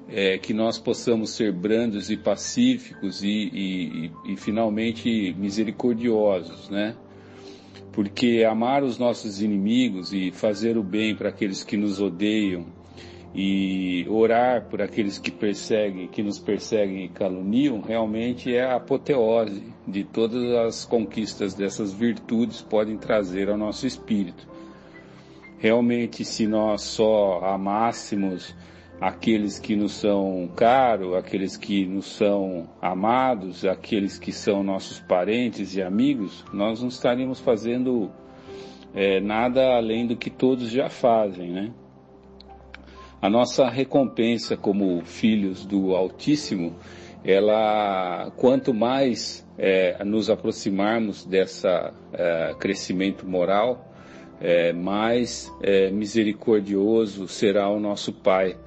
é, 0.10 0.38
que 0.38 0.54
nós 0.54 0.78
possamos 0.78 1.32
ser 1.32 1.52
brandos 1.52 2.10
e 2.10 2.18
pacíficos 2.18 3.24
e, 3.24 3.28
e, 3.28 4.12
e, 4.26 4.34
e 4.34 4.38
finalmente 4.38 5.34
misericordiosos, 5.38 6.70
né? 6.70 6.96
Porque 7.92 8.46
amar 8.50 8.84
os 8.84 8.98
nossos 8.98 9.42
inimigos 9.42 10.14
e 10.14 10.32
fazer 10.32 10.78
o 10.78 10.84
bem 10.84 11.16
para 11.16 11.30
aqueles 11.30 11.64
que 11.64 11.76
nos 11.76 12.00
odeiam 12.00 12.66
e 13.34 14.06
orar 14.10 14.66
por 14.66 14.82
aqueles 14.82 15.18
que 15.18 15.32
perseguem, 15.32 16.08
que 16.08 16.22
nos 16.22 16.38
perseguem 16.38 17.06
e 17.06 17.10
caluniam, 17.10 17.80
realmente 17.82 18.54
é 18.54 18.64
a 18.64 18.76
apoteose 18.76 19.64
de 19.88 20.04
todas 20.04 20.44
as 20.68 20.86
conquistas 20.86 21.54
dessas 21.54 21.94
virtudes 21.94 22.62
podem 22.62 22.98
trazer 22.98 23.50
ao 23.50 23.58
nosso 23.58 23.88
espírito. 23.88 24.48
Realmente, 25.58 26.26
se 26.26 26.48
nós 26.48 26.82
só 26.82 27.40
amássemos 27.46 28.56
aqueles 29.02 29.58
que 29.58 29.76
nos 29.76 29.94
são 29.94 30.48
caros, 30.56 31.16
aqueles 31.16 31.58
que 31.58 31.88
nos 31.88 32.06
são 32.06 32.70
amados, 32.80 33.66
aqueles 33.66 34.20
que 34.20 34.32
são 34.32 34.62
nossos 34.62 35.00
parentes 35.00 35.76
e 35.76 35.82
amigos, 35.82 36.46
nós 36.54 36.82
não 36.82 36.90
estaríamos 36.90 37.40
fazendo 37.40 38.12
é, 38.94 39.20
nada 39.20 39.76
além 39.76 40.06
do 40.06 40.16
que 40.16 40.30
todos 40.30 40.70
já 40.70 40.88
fazem, 40.88 41.50
né? 41.50 41.72
A 43.20 43.28
nossa 43.28 43.68
recompensa 43.70 44.56
como 44.56 45.04
filhos 45.04 45.66
do 45.66 45.96
Altíssimo, 45.96 46.76
ela, 47.24 48.32
quanto 48.36 48.72
mais 48.72 49.48
é, 49.58 50.04
nos 50.04 50.30
aproximarmos 50.30 51.26
dessa 51.26 51.92
é, 52.14 52.54
crescimento 52.60 53.28
moral, 53.28 53.92
é, 54.40 54.74
mais 54.74 55.52
é, 55.62 55.90
misericordioso 55.90 57.28
será 57.28 57.68
o 57.70 57.80
nosso 57.80 58.12
Pai 58.12 58.58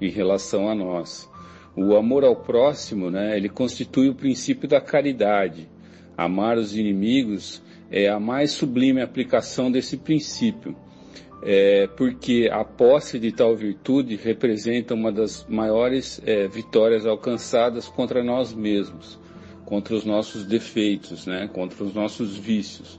em 0.00 0.10
relação 0.10 0.68
a 0.68 0.74
nós. 0.74 1.28
O 1.76 1.96
amor 1.96 2.24
ao 2.24 2.34
próximo, 2.34 3.10
né, 3.10 3.36
ele 3.36 3.48
constitui 3.48 4.08
o 4.08 4.14
princípio 4.14 4.68
da 4.68 4.80
caridade. 4.80 5.68
Amar 6.16 6.58
os 6.58 6.76
inimigos 6.76 7.62
é 7.90 8.08
a 8.08 8.18
mais 8.18 8.50
sublime 8.50 9.00
aplicação 9.00 9.70
desse 9.70 9.96
princípio, 9.96 10.76
é, 11.42 11.86
porque 11.86 12.48
a 12.52 12.64
posse 12.64 13.18
de 13.18 13.30
tal 13.30 13.54
virtude 13.54 14.16
representa 14.16 14.94
uma 14.94 15.12
das 15.12 15.46
maiores 15.48 16.20
é, 16.26 16.48
vitórias 16.48 17.06
alcançadas 17.06 17.88
contra 17.88 18.24
nós 18.24 18.52
mesmos, 18.52 19.18
contra 19.64 19.94
os 19.94 20.04
nossos 20.04 20.44
defeitos, 20.44 21.26
né, 21.26 21.48
contra 21.52 21.84
os 21.84 21.94
nossos 21.94 22.36
vícios, 22.36 22.98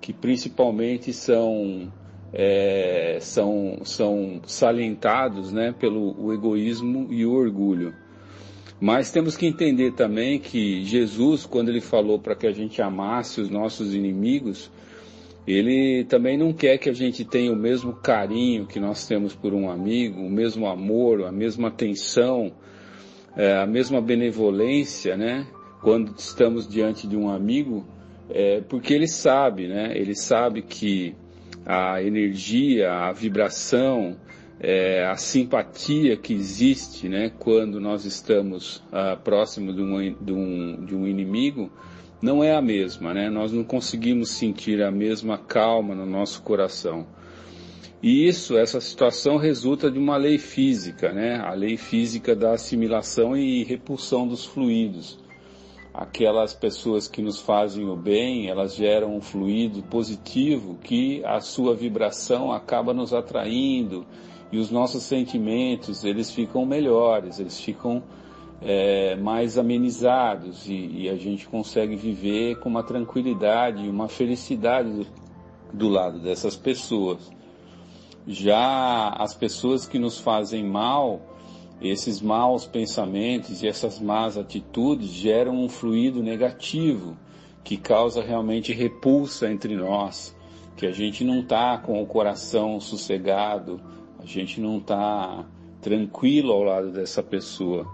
que 0.00 0.12
principalmente 0.12 1.12
são 1.12 1.92
é, 2.32 3.18
são, 3.20 3.78
são 3.84 4.40
salientados 4.46 5.52
né, 5.52 5.74
pelo 5.78 6.32
egoísmo 6.32 7.08
e 7.10 7.24
o 7.24 7.32
orgulho. 7.32 7.94
Mas 8.80 9.10
temos 9.10 9.36
que 9.36 9.46
entender 9.46 9.92
também 9.92 10.38
que 10.38 10.84
Jesus, 10.84 11.46
quando 11.46 11.70
ele 11.70 11.80
falou 11.80 12.18
para 12.18 12.34
que 12.36 12.46
a 12.46 12.52
gente 12.52 12.82
amasse 12.82 13.40
os 13.40 13.48
nossos 13.48 13.94
inimigos, 13.94 14.70
ele 15.46 16.04
também 16.04 16.36
não 16.36 16.52
quer 16.52 16.76
que 16.76 16.90
a 16.90 16.92
gente 16.92 17.24
tenha 17.24 17.52
o 17.52 17.56
mesmo 17.56 17.94
carinho 17.94 18.66
que 18.66 18.78
nós 18.78 19.06
temos 19.06 19.34
por 19.34 19.54
um 19.54 19.70
amigo, 19.70 20.20
o 20.20 20.28
mesmo 20.28 20.66
amor, 20.66 21.24
a 21.24 21.32
mesma 21.32 21.68
atenção, 21.68 22.52
é, 23.36 23.56
a 23.56 23.66
mesma 23.66 24.00
benevolência, 24.00 25.16
né? 25.16 25.46
Quando 25.80 26.14
estamos 26.18 26.66
diante 26.66 27.06
de 27.06 27.16
um 27.16 27.30
amigo, 27.30 27.86
é, 28.28 28.60
porque 28.62 28.92
ele 28.92 29.06
sabe, 29.06 29.68
né? 29.68 29.96
Ele 29.96 30.14
sabe 30.14 30.62
que 30.62 31.14
a 31.66 32.00
energia, 32.00 32.92
a 32.92 33.12
vibração, 33.12 34.16
é, 34.60 35.04
a 35.04 35.16
simpatia 35.16 36.16
que 36.16 36.32
existe 36.32 37.08
né, 37.08 37.30
quando 37.38 37.80
nós 37.80 38.04
estamos 38.04 38.82
ah, 38.92 39.16
próximo 39.16 39.74
de 39.74 39.82
um, 39.82 40.14
de, 40.14 40.32
um, 40.32 40.84
de 40.84 40.94
um 40.94 41.06
inimigo 41.06 41.70
não 42.22 42.42
é 42.42 42.54
a 42.54 42.62
mesma, 42.62 43.12
né? 43.12 43.28
Nós 43.28 43.52
não 43.52 43.62
conseguimos 43.62 44.30
sentir 44.30 44.82
a 44.82 44.90
mesma 44.90 45.36
calma 45.36 45.94
no 45.94 46.06
nosso 46.06 46.40
coração. 46.40 47.06
E 48.02 48.26
isso, 48.26 48.56
essa 48.56 48.80
situação 48.80 49.36
resulta 49.36 49.90
de 49.90 49.98
uma 49.98 50.16
lei 50.16 50.38
física, 50.38 51.12
né? 51.12 51.36
A 51.36 51.52
lei 51.52 51.76
física 51.76 52.34
da 52.34 52.52
assimilação 52.52 53.36
e 53.36 53.62
repulsão 53.64 54.26
dos 54.26 54.46
fluidos 54.46 55.18
aquelas 55.96 56.52
pessoas 56.52 57.08
que 57.08 57.22
nos 57.22 57.40
fazem 57.40 57.88
o 57.88 57.96
bem, 57.96 58.48
elas 58.48 58.74
geram 58.74 59.16
um 59.16 59.20
fluido 59.22 59.82
positivo 59.84 60.76
que 60.82 61.24
a 61.24 61.40
sua 61.40 61.74
vibração 61.74 62.52
acaba 62.52 62.92
nos 62.92 63.14
atraindo 63.14 64.06
e 64.52 64.58
os 64.58 64.70
nossos 64.70 65.04
sentimentos 65.04 66.04
eles 66.04 66.30
ficam 66.30 66.66
melhores, 66.66 67.40
eles 67.40 67.58
ficam 67.58 68.02
é, 68.60 69.16
mais 69.16 69.56
amenizados 69.56 70.68
e, 70.68 70.74
e, 70.74 71.08
a 71.08 71.16
gente 71.16 71.48
consegue 71.48 71.96
viver 71.96 72.58
com 72.60 72.68
uma 72.68 72.82
tranquilidade 72.82 73.86
e 73.86 73.88
uma 73.88 74.06
felicidade 74.06 74.90
do, 74.90 75.06
do 75.72 75.88
lado 75.88 76.20
dessas 76.20 76.56
pessoas. 76.56 77.32
Já 78.26 79.08
as 79.18 79.34
pessoas 79.34 79.86
que 79.86 79.98
nos 79.98 80.18
fazem 80.18 80.62
mal, 80.62 81.35
esses 81.80 82.20
maus 82.20 82.66
pensamentos 82.66 83.62
e 83.62 83.68
essas 83.68 84.00
más 84.00 84.38
atitudes 84.38 85.08
geram 85.10 85.54
um 85.54 85.68
fluido 85.68 86.22
negativo 86.22 87.16
que 87.62 87.76
causa 87.76 88.22
realmente 88.22 88.72
repulsa 88.72 89.50
entre 89.50 89.76
nós, 89.76 90.34
que 90.76 90.86
a 90.86 90.92
gente 90.92 91.24
não 91.24 91.40
está 91.40 91.76
com 91.78 92.00
o 92.02 92.06
coração 92.06 92.80
sossegado, 92.80 93.80
a 94.18 94.24
gente 94.24 94.60
não 94.60 94.78
está 94.78 95.44
tranquilo 95.80 96.52
ao 96.52 96.62
lado 96.62 96.92
dessa 96.92 97.22
pessoa. 97.22 97.86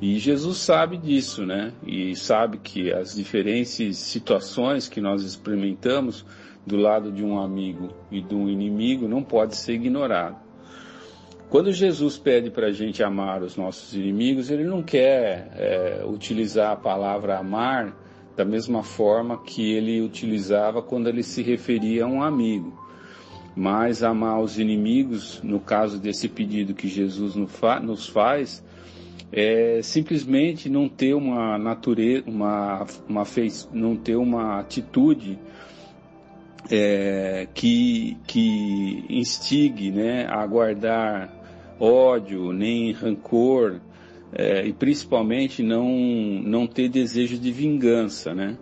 E 0.00 0.18
Jesus 0.18 0.58
sabe 0.58 0.98
disso, 0.98 1.46
né? 1.46 1.72
E 1.86 2.14
sabe 2.14 2.58
que 2.58 2.92
as 2.92 3.14
diferentes 3.14 3.96
situações 3.96 4.88
que 4.88 5.00
nós 5.00 5.22
experimentamos 5.22 6.24
do 6.66 6.76
lado 6.76 7.10
de 7.10 7.24
um 7.24 7.40
amigo 7.40 7.94
e 8.10 8.20
de 8.20 8.34
um 8.34 8.48
inimigo 8.48 9.08
não 9.08 9.22
pode 9.22 9.56
ser 9.56 9.74
ignorado. 9.74 10.45
Quando 11.48 11.72
Jesus 11.72 12.18
pede 12.18 12.50
para 12.50 12.66
a 12.66 12.72
gente 12.72 13.04
amar 13.04 13.42
os 13.42 13.56
nossos 13.56 13.94
inimigos, 13.94 14.50
ele 14.50 14.64
não 14.64 14.82
quer 14.82 15.48
é, 15.54 16.04
utilizar 16.04 16.72
a 16.72 16.76
palavra 16.76 17.38
amar 17.38 17.96
da 18.36 18.44
mesma 18.44 18.82
forma 18.82 19.38
que 19.38 19.72
ele 19.72 20.02
utilizava 20.02 20.82
quando 20.82 21.08
ele 21.08 21.22
se 21.22 21.42
referia 21.42 22.04
a 22.04 22.08
um 22.08 22.20
amigo. 22.20 22.76
Mas 23.54 24.02
amar 24.02 24.40
os 24.40 24.58
inimigos, 24.58 25.40
no 25.42 25.60
caso 25.60 25.98
desse 25.98 26.28
pedido 26.28 26.74
que 26.74 26.88
Jesus 26.88 27.36
nos 27.36 28.06
faz, 28.08 28.62
é 29.32 29.80
simplesmente 29.82 30.68
não 30.68 30.88
ter 30.88 31.14
uma 31.14 31.56
natureza, 31.56 32.24
uma, 32.26 32.84
uma 33.08 33.24
fez, 33.24 33.68
não 33.72 33.96
ter 33.96 34.16
uma 34.16 34.58
atitude 34.58 35.38
é, 36.70 37.46
que, 37.54 38.16
que 38.26 39.04
instigue 39.08 39.90
né, 39.90 40.26
a 40.26 40.44
guardar 40.46 41.35
ódio, 41.78 42.52
nem 42.52 42.92
rancor, 42.92 43.80
é, 44.32 44.66
e 44.66 44.72
principalmente 44.72 45.62
não, 45.62 45.88
não 45.88 46.66
ter 46.66 46.88
desejo 46.88 47.38
de 47.38 47.50
vingança, 47.52 48.34
né? 48.34 48.56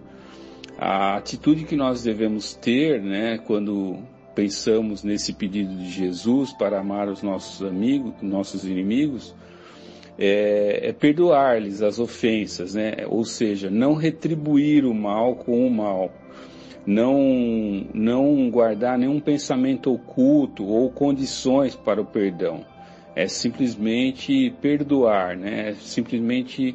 A 0.76 1.16
atitude 1.16 1.64
que 1.64 1.76
nós 1.76 2.02
devemos 2.02 2.54
ter, 2.54 3.00
né, 3.00 3.38
quando 3.38 3.98
pensamos 4.34 5.04
nesse 5.04 5.32
pedido 5.32 5.74
de 5.76 5.88
Jesus 5.88 6.52
para 6.52 6.80
amar 6.80 7.08
os 7.08 7.22
nossos 7.22 7.64
amigos, 7.64 8.12
nossos 8.20 8.64
inimigos, 8.64 9.34
é, 10.18 10.88
é 10.88 10.92
perdoar-lhes 10.92 11.80
as 11.80 11.98
ofensas, 12.00 12.74
né? 12.74 13.06
Ou 13.08 13.24
seja, 13.24 13.70
não 13.70 13.94
retribuir 13.94 14.84
o 14.84 14.92
mal 14.92 15.36
com 15.36 15.66
o 15.66 15.70
mal, 15.70 16.10
não 16.84 17.86
não 17.94 18.50
guardar 18.50 18.98
nenhum 18.98 19.20
pensamento 19.20 19.92
oculto 19.92 20.66
ou 20.66 20.90
condições 20.90 21.74
para 21.74 22.00
o 22.00 22.04
perdão 22.04 22.73
é 23.14 23.28
simplesmente 23.28 24.52
perdoar, 24.60 25.36
né? 25.36 25.70
É 25.70 25.74
simplesmente 25.74 26.74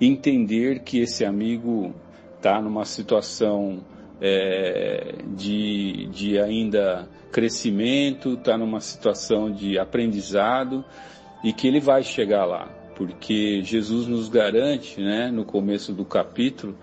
entender 0.00 0.80
que 0.80 1.00
esse 1.00 1.24
amigo 1.24 1.94
está 2.36 2.60
numa 2.60 2.84
situação 2.84 3.80
é, 4.20 5.16
de, 5.36 6.06
de 6.12 6.38
ainda 6.38 7.08
crescimento, 7.32 8.34
está 8.34 8.56
numa 8.56 8.80
situação 8.80 9.50
de 9.50 9.78
aprendizado 9.78 10.84
e 11.42 11.52
que 11.52 11.66
ele 11.66 11.80
vai 11.80 12.02
chegar 12.04 12.44
lá, 12.44 12.68
porque 12.94 13.62
Jesus 13.62 14.06
nos 14.06 14.28
garante, 14.28 15.00
né, 15.00 15.30
no 15.30 15.44
começo 15.44 15.92
do 15.92 16.04
capítulo, 16.04 16.76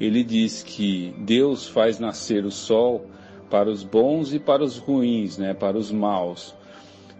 ele 0.00 0.22
diz 0.22 0.62
que 0.62 1.14
Deus 1.18 1.68
faz 1.68 1.98
nascer 1.98 2.44
o 2.44 2.50
sol 2.50 3.06
para 3.50 3.70
os 3.70 3.82
bons 3.82 4.32
e 4.32 4.38
para 4.38 4.62
os 4.62 4.78
ruins, 4.78 5.36
né, 5.36 5.52
para 5.52 5.76
os 5.76 5.90
maus, 5.90 6.54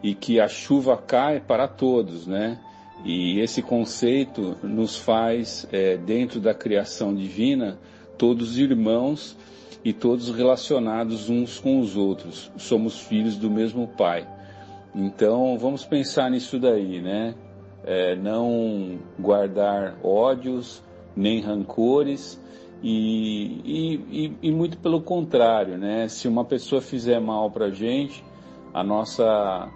e 0.03 0.15
que 0.15 0.41
a 0.41 0.49
chuva 0.49 0.97
cai 0.97 1.41
para 1.41 1.67
todos, 1.67 2.27
né? 2.27 2.59
E 3.05 3.41
esse 3.41 3.63
conceito 3.63 4.57
nos 4.63 4.97
faz, 4.97 5.67
é, 5.71 5.97
dentro 5.97 6.41
da 6.41 6.55
criação 6.55 7.15
divina, 7.15 7.79
todos 8.17 8.59
irmãos 8.59 9.37
e 9.85 9.93
todos 9.93 10.31
relacionados 10.31 11.29
uns 11.29 11.61
com 11.61 11.79
os 11.81 11.97
outros. 11.97 12.51
Somos 12.57 12.99
filhos 12.99 13.37
do 13.37 13.51
mesmo 13.51 13.87
Pai. 13.87 14.27
Então 14.95 15.59
vamos 15.59 15.85
pensar 15.85 16.31
nisso 16.31 16.59
daí, 16.59 17.01
né? 17.01 17.35
É, 17.85 18.17
não 18.17 18.99
guardar 19.19 19.97
ódios 20.03 20.83
nem 21.15 21.41
rancores 21.41 22.41
e, 22.83 24.01
e, 24.11 24.33
e, 24.43 24.51
muito 24.51 24.79
pelo 24.79 25.01
contrário, 25.01 25.79
né? 25.79 26.09
Se 26.09 26.27
uma 26.27 26.45
pessoa 26.45 26.81
fizer 26.81 27.21
mal 27.21 27.51
para 27.51 27.71
gente, 27.71 28.25
a 28.75 28.83
nossa 28.83 29.71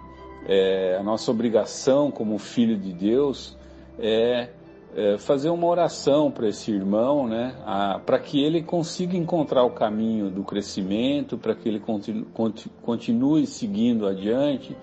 é, 0.47 0.97
a 0.99 1.03
nossa 1.03 1.29
obrigação 1.31 2.11
como 2.11 2.37
filho 2.37 2.77
de 2.77 2.93
Deus 2.93 3.57
é, 3.99 4.49
é 4.95 5.17
fazer 5.17 5.49
uma 5.49 5.67
oração 5.67 6.31
para 6.31 6.47
esse 6.47 6.71
irmão, 6.71 7.27
né? 7.27 7.55
Para 8.05 8.19
que 8.19 8.43
ele 8.43 8.61
consiga 8.61 9.15
encontrar 9.15 9.63
o 9.63 9.71
caminho 9.71 10.29
do 10.29 10.43
crescimento, 10.43 11.37
para 11.37 11.55
que 11.55 11.69
ele 11.69 11.79
continue, 11.79 12.25
continue 12.81 13.45
seguindo 13.45 14.07
adiante, 14.07 14.75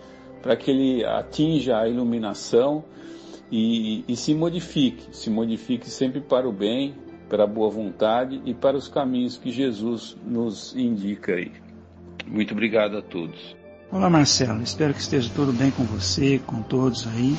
para 0.43 0.57
que 0.57 0.71
ele 0.71 1.05
atinja 1.05 1.79
a 1.79 1.89
iluminação 1.89 2.85
e, 3.51 4.05
e 4.07 4.17
se 4.17 4.35
modifique, 4.35 5.15
se 5.15 5.31
modifique 5.31 5.91
sempre 5.91 6.21
para 6.21 6.49
o 6.49 6.53
bem, 6.53 6.95
para 7.29 7.45
a 7.45 7.47
boa 7.47 7.69
vontade 7.69 8.41
e 8.45 8.55
para 8.55 8.77
os 8.77 8.89
caminhos 8.89 9.37
que 9.37 9.51
Jesus 9.51 10.17
nos 10.25 10.75
indica 10.77 11.35
aí. 11.35 11.53
Muito 12.27 12.53
obrigado 12.53 12.97
a 12.97 13.03
todos. 13.03 13.58
Olá 13.91 14.11
Marcelo, 14.11 14.63
espero 14.63 14.93
que 14.93 15.01
esteja 15.01 15.31
tudo 15.35 15.51
bem 15.51 15.71
com 15.71 15.83
você, 15.83 16.39
com 16.47 16.61
todos 16.61 17.07
aí. 17.07 17.35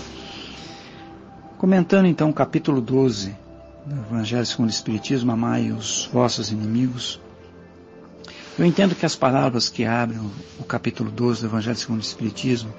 Comentando 1.59 2.07
então 2.07 2.31
o 2.31 2.33
capítulo 2.33 2.81
12 2.81 3.35
do 3.85 3.95
Evangelho 3.95 4.45
segundo 4.47 4.69
o 4.69 4.71
Espiritismo, 4.71 5.31
amai 5.31 5.69
os 5.69 6.09
vossos 6.11 6.51
inimigos. 6.51 7.21
Eu 8.57 8.65
entendo 8.65 8.95
que 8.95 9.05
as 9.05 9.15
palavras 9.15 9.69
que 9.69 9.85
abrem 9.85 10.19
o 10.57 10.63
capítulo 10.63 11.11
12 11.11 11.41
do 11.41 11.47
Evangelho 11.47 11.77
segundo 11.77 11.99
o 11.99 12.03
Espiritismo, 12.03 12.73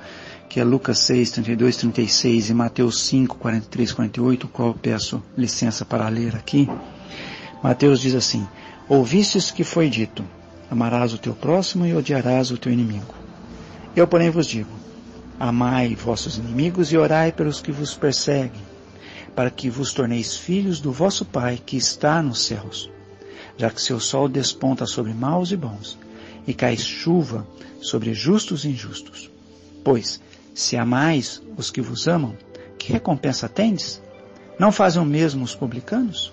que 0.48 0.58
é 0.58 0.64
Lucas 0.64 0.98
6, 0.98 1.30
32, 1.30 1.76
36 1.76 2.50
e 2.50 2.54
Mateus 2.54 3.00
5, 3.02 3.36
43, 3.36 3.92
48, 3.92 4.46
o 4.46 4.48
qual 4.48 4.68
eu 4.70 4.74
peço 4.74 5.22
licença 5.38 5.84
para 5.84 6.08
ler 6.08 6.34
aqui, 6.34 6.68
Mateus 7.62 8.00
diz 8.00 8.16
assim, 8.16 8.44
Ouvistes 8.88 9.52
que 9.52 9.62
foi 9.62 9.88
dito, 9.88 10.24
amarás 10.68 11.14
o 11.14 11.18
teu 11.18 11.34
próximo 11.34 11.86
e 11.86 11.94
odiarás 11.94 12.50
o 12.50 12.58
teu 12.58 12.72
inimigo. 12.72 13.19
Eu, 13.94 14.06
porém, 14.06 14.30
vos 14.30 14.46
digo, 14.46 14.70
amai 15.38 15.94
vossos 15.96 16.38
inimigos 16.38 16.92
e 16.92 16.96
orai 16.96 17.32
pelos 17.32 17.60
que 17.60 17.72
vos 17.72 17.94
perseguem, 17.94 18.62
para 19.34 19.50
que 19.50 19.68
vos 19.68 19.92
torneis 19.92 20.36
filhos 20.36 20.80
do 20.80 20.92
vosso 20.92 21.24
Pai 21.24 21.60
que 21.64 21.76
está 21.76 22.22
nos 22.22 22.44
céus, 22.44 22.90
já 23.56 23.68
que 23.68 23.82
seu 23.82 23.98
sol 23.98 24.28
desponta 24.28 24.86
sobre 24.86 25.12
maus 25.12 25.50
e 25.50 25.56
bons, 25.56 25.98
e 26.46 26.54
cai 26.54 26.76
chuva 26.76 27.46
sobre 27.80 28.14
justos 28.14 28.64
e 28.64 28.68
injustos. 28.68 29.30
Pois, 29.82 30.20
se 30.54 30.76
amais 30.76 31.42
os 31.56 31.70
que 31.70 31.80
vos 31.80 32.06
amam, 32.06 32.36
que 32.78 32.92
recompensa 32.92 33.48
tendes? 33.48 34.00
Não 34.58 34.70
fazem 34.70 35.02
o 35.02 35.06
mesmo 35.06 35.44
os 35.44 35.54
publicanos? 35.54 36.32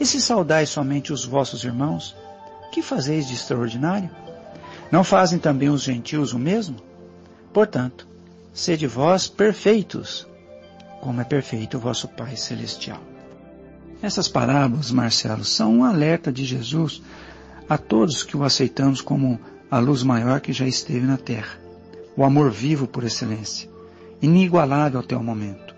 E 0.00 0.06
se 0.06 0.20
saudais 0.20 0.68
somente 0.68 1.12
os 1.12 1.24
vossos 1.24 1.64
irmãos, 1.64 2.16
que 2.72 2.82
fazeis 2.82 3.26
de 3.26 3.34
extraordinário? 3.34 4.10
Não 4.90 5.04
fazem 5.04 5.38
também 5.38 5.68
os 5.68 5.82
gentios 5.82 6.32
o 6.32 6.38
mesmo? 6.38 6.76
Portanto, 7.52 8.06
sede 8.52 8.86
vós 8.86 9.28
perfeitos, 9.28 10.26
como 11.00 11.20
é 11.20 11.24
perfeito 11.24 11.76
o 11.76 11.80
vosso 11.80 12.08
Pai 12.08 12.36
Celestial. 12.36 13.00
Essas 14.00 14.28
parábolas, 14.28 14.90
Marcelo, 14.90 15.44
são 15.44 15.78
um 15.78 15.84
alerta 15.84 16.32
de 16.32 16.44
Jesus 16.44 17.02
a 17.68 17.76
todos 17.76 18.22
que 18.22 18.36
o 18.36 18.44
aceitamos 18.44 19.00
como 19.00 19.38
a 19.70 19.78
luz 19.78 20.02
maior 20.02 20.40
que 20.40 20.52
já 20.52 20.66
esteve 20.66 21.06
na 21.06 21.18
terra, 21.18 21.58
o 22.16 22.24
amor 22.24 22.50
vivo 22.50 22.86
por 22.86 23.04
excelência, 23.04 23.68
inigualável 24.22 25.00
até 25.00 25.16
o 25.16 25.22
momento, 25.22 25.74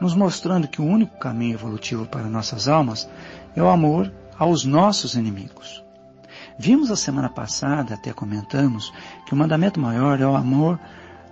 nos 0.00 0.14
mostrando 0.14 0.68
que 0.68 0.80
o 0.80 0.86
único 0.86 1.18
caminho 1.18 1.54
evolutivo 1.54 2.06
para 2.06 2.28
nossas 2.28 2.68
almas 2.68 3.08
é 3.54 3.62
o 3.62 3.68
amor 3.68 4.10
aos 4.38 4.64
nossos 4.64 5.14
inimigos. 5.14 5.85
Vimos 6.58 6.90
a 6.90 6.96
semana 6.96 7.28
passada, 7.28 7.94
até 7.94 8.12
comentamos, 8.12 8.92
que 9.26 9.34
o 9.34 9.36
mandamento 9.36 9.78
maior 9.78 10.20
é 10.20 10.26
o 10.26 10.34
amor 10.34 10.80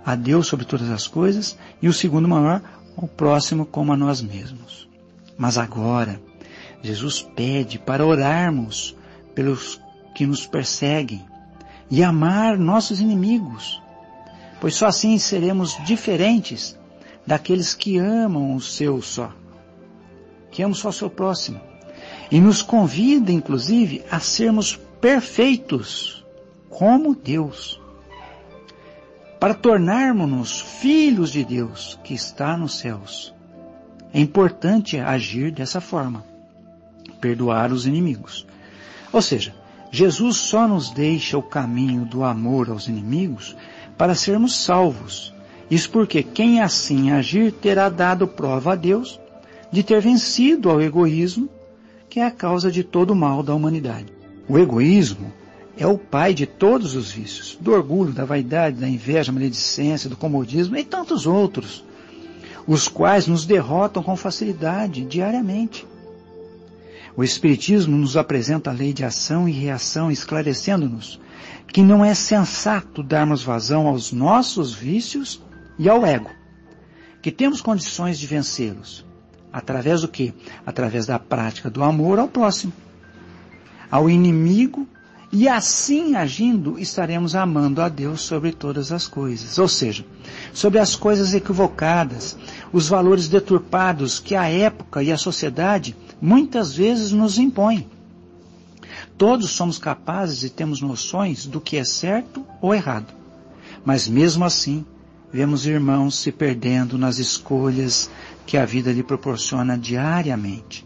a 0.05 0.15
Deus 0.15 0.47
sobre 0.47 0.65
todas 0.65 0.89
as 0.91 1.07
coisas 1.07 1.57
e 1.81 1.87
o 1.87 1.93
segundo 1.93 2.27
maior, 2.27 2.61
o 2.95 3.07
próximo 3.07 3.65
como 3.65 3.91
a 3.91 3.97
nós 3.97 4.21
mesmos. 4.21 4.87
Mas 5.37 5.57
agora, 5.57 6.21
Jesus 6.81 7.21
pede 7.21 7.79
para 7.79 8.05
orarmos 8.05 8.95
pelos 9.33 9.81
que 10.13 10.27
nos 10.27 10.45
perseguem 10.45 11.25
e 11.89 12.03
amar 12.03 12.57
nossos 12.57 12.99
inimigos, 12.99 13.81
pois 14.61 14.75
só 14.75 14.85
assim 14.85 15.17
seremos 15.17 15.75
diferentes 15.83 16.77
daqueles 17.25 17.73
que 17.73 17.97
amam 17.97 18.55
o 18.55 18.61
seu 18.61 19.01
só, 19.01 19.31
que 20.51 20.61
amam 20.61 20.75
só 20.75 20.89
o 20.89 20.93
seu 20.93 21.09
próximo. 21.09 21.59
E 22.31 22.39
nos 22.39 22.61
convida, 22.61 23.31
inclusive, 23.31 24.03
a 24.09 24.19
sermos 24.19 24.79
perfeitos, 24.99 26.25
como 26.69 27.15
Deus. 27.15 27.81
Para 29.39 29.53
tornarmos-nos 29.53 30.59
filhos 30.59 31.31
de 31.31 31.43
Deus 31.43 31.99
que 32.03 32.13
está 32.13 32.57
nos 32.57 32.79
céus. 32.79 33.33
É 34.13 34.19
importante 34.19 34.97
agir 34.97 35.51
dessa 35.51 35.81
forma. 35.81 36.23
Perdoar 37.19 37.71
os 37.71 37.85
inimigos. 37.85 38.45
Ou 39.11 39.21
seja, 39.21 39.53
Jesus 39.91 40.37
só 40.37 40.67
nos 40.67 40.89
deixa 40.89 41.37
o 41.37 41.43
caminho 41.43 42.05
do 42.05 42.23
amor 42.23 42.69
aos 42.69 42.87
inimigos 42.87 43.55
para 43.97 44.15
sermos 44.15 44.55
salvos. 44.55 45.33
Isso 45.69 45.89
porque 45.89 46.21
quem 46.23 46.61
assim 46.61 47.11
agir 47.11 47.51
terá 47.51 47.89
dado 47.89 48.27
prova 48.27 48.73
a 48.73 48.75
Deus 48.75 49.19
de 49.71 49.83
ter 49.83 50.01
vencido 50.01 50.69
ao 50.69 50.81
egoísmo 50.81 51.49
que 52.09 52.19
é 52.19 52.25
a 52.25 52.31
causa 52.31 52.71
de 52.71 52.83
todo 52.83 53.11
o 53.11 53.15
mal 53.15 53.43
da 53.43 53.53
humanidade. 53.53 54.14
O 54.47 54.59
egoísmo 54.59 55.33
é 55.77 55.85
o 55.85 55.97
pai 55.97 56.33
de 56.33 56.45
todos 56.45 56.95
os 56.95 57.11
vícios, 57.11 57.57
do 57.59 57.73
orgulho, 57.73 58.13
da 58.13 58.23
vaidade, 58.23 58.79
da 58.79 58.87
inveja, 58.87 59.31
da 59.31 59.33
maledicência, 59.33 60.09
do 60.09 60.15
comodismo 60.15 60.77
e 60.77 60.83
tantos 60.83 61.25
outros, 61.25 61.83
os 62.67 62.87
quais 62.87 63.27
nos 63.27 63.45
derrotam 63.45 64.01
com 64.01 64.15
facilidade 64.15 65.03
diariamente. 65.05 65.85
O 67.17 67.23
Espiritismo 67.23 67.97
nos 67.97 68.17
apresenta 68.17 68.69
a 68.69 68.73
lei 68.73 68.93
de 68.93 69.03
ação 69.03 69.47
e 69.47 69.51
reação, 69.51 70.11
esclarecendo-nos 70.11 71.19
que 71.67 71.81
não 71.81 72.05
é 72.05 72.13
sensato 72.13 73.03
darmos 73.03 73.43
vazão 73.43 73.87
aos 73.87 74.11
nossos 74.11 74.73
vícios 74.73 75.41
e 75.77 75.89
ao 75.89 76.05
ego, 76.05 76.29
que 77.21 77.31
temos 77.31 77.61
condições 77.61 78.17
de 78.17 78.27
vencê-los, 78.27 79.05
Através 79.55 80.01
do 80.01 80.09
quê? 80.09 80.33
Através 80.65 81.05
da 81.05 81.17
prática 81.17 81.69
do 81.69 81.81
amor 81.81 82.19
ao 82.19 82.27
próximo, 82.27 82.73
ao 83.95 84.09
inimigo, 84.09 84.85
e 85.31 85.47
assim 85.47 86.15
agindo 86.15 86.77
estaremos 86.77 87.33
amando 87.33 87.81
a 87.81 87.87
Deus 87.87 88.21
sobre 88.21 88.51
todas 88.51 88.91
as 88.91 89.07
coisas. 89.07 89.57
Ou 89.57 89.69
seja, 89.69 90.05
sobre 90.53 90.79
as 90.79 90.97
coisas 90.97 91.33
equivocadas, 91.33 92.37
os 92.73 92.89
valores 92.89 93.29
deturpados 93.29 94.19
que 94.19 94.35
a 94.35 94.49
época 94.49 95.01
e 95.01 95.13
a 95.13 95.17
sociedade 95.17 95.95
muitas 96.21 96.75
vezes 96.75 97.13
nos 97.13 97.37
impõem. 97.37 97.87
Todos 99.17 99.51
somos 99.51 99.77
capazes 99.77 100.43
e 100.43 100.49
temos 100.49 100.81
noções 100.81 101.45
do 101.45 101.61
que 101.61 101.77
é 101.77 101.85
certo 101.85 102.45
ou 102.61 102.75
errado. 102.75 103.13
Mas 103.85 104.09
mesmo 104.09 104.43
assim, 104.43 104.85
vemos 105.31 105.65
irmãos 105.65 106.19
se 106.19 106.33
perdendo 106.33 106.97
nas 106.97 107.17
escolhas 107.17 108.09
que 108.45 108.57
a 108.57 108.65
vida 108.65 108.91
lhe 108.91 109.03
proporciona 109.03 109.77
diariamente. 109.77 110.85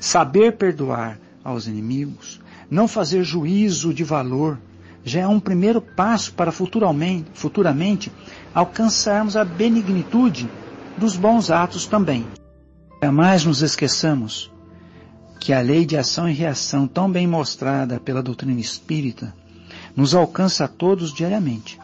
Saber 0.00 0.56
perdoar 0.56 1.20
aos 1.44 1.66
inimigos, 1.66 2.40
não 2.70 2.88
fazer 2.88 3.22
juízo 3.22 3.92
de 3.92 4.02
valor, 4.02 4.58
já 5.04 5.20
é 5.20 5.28
um 5.28 5.38
primeiro 5.38 5.82
passo 5.82 6.32
para 6.32 6.50
futuramente, 6.50 7.30
futuramente 7.34 8.10
alcançarmos 8.54 9.36
a 9.36 9.44
benignitude 9.44 10.48
dos 10.96 11.14
bons 11.16 11.50
atos 11.50 11.86
também. 11.86 12.24
Jamais 13.02 13.44
nos 13.44 13.62
esqueçamos 13.62 14.50
que 15.38 15.52
a 15.52 15.60
lei 15.60 15.84
de 15.84 15.96
ação 15.96 16.26
e 16.26 16.32
reação 16.32 16.88
tão 16.88 17.10
bem 17.10 17.26
mostrada 17.26 18.00
pela 18.00 18.22
doutrina 18.22 18.58
espírita 18.58 19.34
nos 19.94 20.14
alcança 20.14 20.64
a 20.64 20.68
todos 20.68 21.12
diariamente 21.12 21.78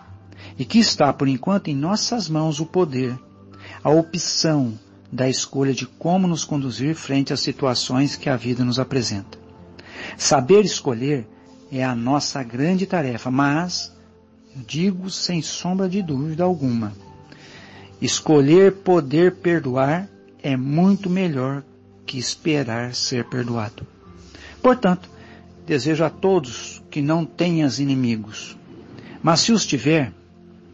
e 0.58 0.64
que 0.64 0.78
está, 0.78 1.12
por 1.12 1.28
enquanto, 1.28 1.68
em 1.68 1.76
nossas 1.76 2.28
mãos 2.28 2.58
o 2.58 2.66
poder, 2.66 3.18
a 3.84 3.90
opção 3.90 4.78
da 5.12 5.28
escolha 5.28 5.74
de 5.74 5.86
como 5.86 6.26
nos 6.26 6.44
conduzir 6.44 6.94
frente 6.94 7.32
às 7.32 7.40
situações 7.40 8.16
que 8.16 8.30
a 8.30 8.36
vida 8.36 8.64
nos 8.64 8.78
apresenta. 8.78 9.39
Saber 10.16 10.64
escolher 10.64 11.26
é 11.70 11.84
a 11.84 11.94
nossa 11.94 12.42
grande 12.42 12.86
tarefa, 12.86 13.30
mas, 13.30 13.92
digo 14.54 15.10
sem 15.10 15.40
sombra 15.40 15.88
de 15.88 16.02
dúvida 16.02 16.44
alguma, 16.44 16.92
escolher 18.00 18.72
poder 18.76 19.36
perdoar 19.36 20.08
é 20.42 20.56
muito 20.56 21.08
melhor 21.08 21.62
que 22.06 22.18
esperar 22.18 22.94
ser 22.94 23.24
perdoado. 23.24 23.86
Portanto, 24.62 25.08
desejo 25.66 26.04
a 26.04 26.10
todos 26.10 26.82
que 26.90 27.00
não 27.00 27.24
tenhas 27.24 27.78
inimigos, 27.78 28.56
mas 29.22 29.40
se 29.40 29.52
os 29.52 29.64
tiver, 29.64 30.12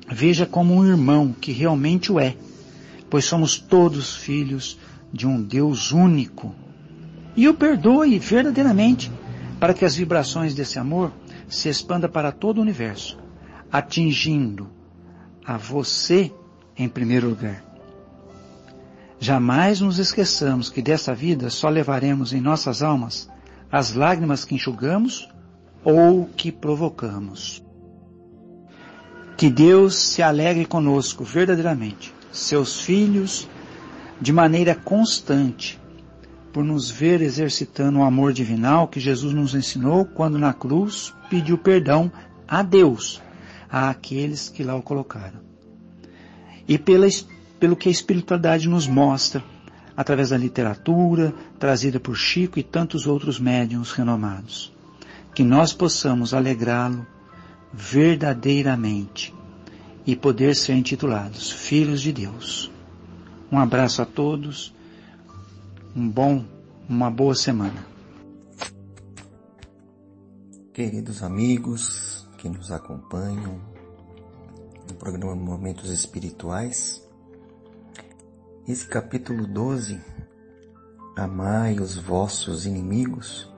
veja 0.08 0.46
como 0.46 0.74
um 0.74 0.86
irmão 0.86 1.34
que 1.38 1.52
realmente 1.52 2.10
o 2.10 2.18
é, 2.18 2.36
pois 3.10 3.24
somos 3.24 3.58
todos 3.58 4.16
filhos 4.16 4.78
de 5.12 5.26
um 5.26 5.42
Deus 5.42 5.92
único. 5.92 6.54
E 7.36 7.48
o 7.48 7.54
perdoe 7.54 8.18
verdadeiramente, 8.18 9.10
para 9.58 9.74
que 9.74 9.84
as 9.84 9.96
vibrações 9.96 10.54
desse 10.54 10.78
amor 10.78 11.12
se 11.48 11.68
expanda 11.68 12.08
para 12.08 12.32
todo 12.32 12.58
o 12.58 12.62
universo, 12.62 13.18
atingindo 13.70 14.68
a 15.44 15.56
você 15.56 16.32
em 16.76 16.88
primeiro 16.88 17.28
lugar. 17.28 17.64
Jamais 19.18 19.80
nos 19.80 19.98
esqueçamos 19.98 20.68
que 20.68 20.82
dessa 20.82 21.14
vida 21.14 21.48
só 21.48 21.68
levaremos 21.68 22.32
em 22.32 22.40
nossas 22.40 22.82
almas 22.82 23.30
as 23.72 23.94
lágrimas 23.94 24.44
que 24.44 24.54
enxugamos 24.54 25.28
ou 25.82 26.26
que 26.36 26.52
provocamos. 26.52 27.64
Que 29.36 29.50
Deus 29.50 29.96
se 29.96 30.22
alegre 30.22 30.64
conosco 30.64 31.24
verdadeiramente, 31.24 32.12
seus 32.32 32.80
filhos, 32.80 33.48
de 34.20 34.32
maneira 34.32 34.74
constante, 34.74 35.80
por 36.56 36.64
nos 36.64 36.90
ver 36.90 37.20
exercitando 37.20 37.98
o 37.98 38.02
amor 38.02 38.32
divinal 38.32 38.88
que 38.88 38.98
Jesus 38.98 39.34
nos 39.34 39.54
ensinou 39.54 40.06
quando 40.06 40.38
na 40.38 40.54
cruz 40.54 41.12
pediu 41.28 41.58
perdão 41.58 42.10
a 42.48 42.62
Deus, 42.62 43.20
àqueles 43.68 44.48
que 44.48 44.64
lá 44.64 44.74
o 44.74 44.80
colocaram. 44.80 45.38
E 46.66 46.78
pela, 46.78 47.06
pelo 47.60 47.76
que 47.76 47.90
a 47.90 47.92
espiritualidade 47.92 48.70
nos 48.70 48.86
mostra, 48.86 49.44
através 49.94 50.30
da 50.30 50.38
literatura 50.38 51.34
trazida 51.58 52.00
por 52.00 52.16
Chico 52.16 52.58
e 52.58 52.62
tantos 52.62 53.06
outros 53.06 53.38
médiums 53.38 53.92
renomados. 53.92 54.72
Que 55.34 55.44
nós 55.44 55.74
possamos 55.74 56.32
alegrá-lo 56.32 57.06
verdadeiramente 57.70 59.34
e 60.06 60.16
poder 60.16 60.56
ser 60.56 60.72
intitulados 60.72 61.50
Filhos 61.50 62.00
de 62.00 62.12
Deus. 62.12 62.70
Um 63.52 63.58
abraço 63.58 64.00
a 64.00 64.06
todos, 64.06 64.74
um 65.96 66.10
bom, 66.10 66.44
uma 66.86 67.10
boa 67.10 67.34
semana. 67.34 67.86
Queridos 70.74 71.22
amigos 71.22 72.28
que 72.36 72.50
nos 72.50 72.70
acompanham 72.70 73.58
no 74.86 74.94
programa 74.96 75.34
Momentos 75.34 75.90
Espirituais, 75.90 77.02
esse 78.68 78.86
capítulo 78.86 79.46
12, 79.46 79.98
Amai 81.16 81.80
os 81.80 81.96
vossos 81.96 82.66
inimigos, 82.66 83.50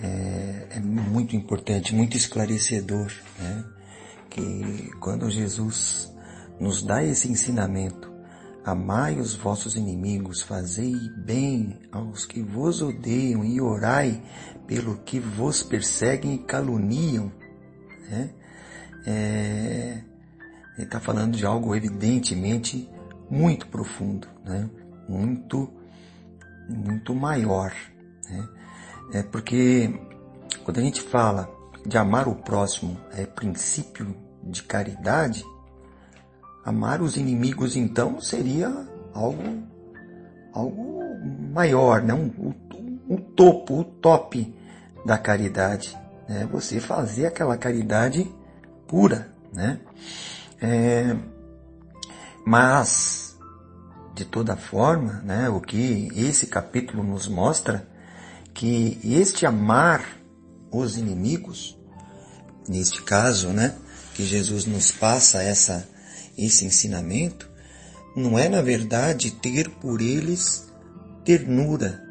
é, 0.00 0.68
é 0.76 0.80
muito 0.80 1.34
importante, 1.34 1.92
muito 1.92 2.16
esclarecedor, 2.16 3.10
né? 3.36 3.64
Que 4.30 4.92
quando 5.00 5.28
Jesus 5.28 6.14
nos 6.60 6.84
dá 6.84 7.02
esse 7.02 7.28
ensinamento, 7.28 8.08
amai 8.70 9.18
os 9.18 9.34
vossos 9.34 9.76
inimigos, 9.76 10.42
fazei 10.42 10.94
bem 11.16 11.78
aos 11.90 12.26
que 12.26 12.42
vos 12.42 12.82
odeiam 12.82 13.44
e 13.44 13.60
orai 13.60 14.22
pelo 14.66 14.98
que 14.98 15.18
vos 15.18 15.62
perseguem 15.62 16.34
e 16.34 16.38
caluniam, 16.38 17.32
né? 18.10 18.30
É, 19.06 20.02
ele 20.76 20.86
está 20.86 21.00
falando 21.00 21.36
de 21.36 21.46
algo 21.46 21.74
evidentemente 21.74 22.88
muito 23.30 23.66
profundo, 23.68 24.28
né? 24.44 24.68
muito, 25.08 25.72
muito 26.68 27.14
maior. 27.14 27.72
Né? 28.28 28.48
É 29.14 29.22
porque 29.22 29.98
quando 30.62 30.78
a 30.78 30.82
gente 30.82 31.00
fala 31.00 31.48
de 31.86 31.96
amar 31.96 32.28
o 32.28 32.34
próximo 32.34 33.00
é 33.12 33.24
princípio 33.24 34.14
de 34.42 34.62
caridade, 34.62 35.42
amar 36.68 37.00
os 37.00 37.16
inimigos 37.16 37.76
então 37.76 38.20
seria 38.20 38.68
algo, 39.14 39.62
algo 40.52 41.02
maior, 41.50 42.02
né? 42.02 42.12
um 42.12 43.16
topo, 43.16 43.80
o 43.80 43.84
top 43.84 44.54
da 45.06 45.16
caridade. 45.16 45.96
Né? 46.28 46.46
Você 46.52 46.78
fazer 46.78 47.26
aquela 47.26 47.56
caridade 47.56 48.30
pura. 48.86 49.32
Né? 49.50 49.80
É, 50.60 51.16
mas, 52.44 53.38
de 54.14 54.26
toda 54.26 54.54
forma, 54.54 55.22
né, 55.24 55.48
o 55.48 55.60
que 55.62 56.08
esse 56.14 56.46
capítulo 56.46 57.02
nos 57.02 57.26
mostra 57.26 57.88
que 58.52 59.00
este 59.02 59.46
amar 59.46 60.04
os 60.70 60.98
inimigos, 60.98 61.78
neste 62.68 63.02
caso, 63.02 63.48
né, 63.48 63.74
que 64.14 64.24
Jesus 64.24 64.66
nos 64.66 64.90
passa 64.90 65.42
essa, 65.42 65.88
esse 66.38 66.64
ensinamento, 66.64 67.50
não 68.16 68.38
é 68.38 68.48
na 68.48 68.62
verdade 68.62 69.30
ter 69.30 69.68
por 69.68 70.00
eles 70.00 70.72
ternura, 71.24 72.02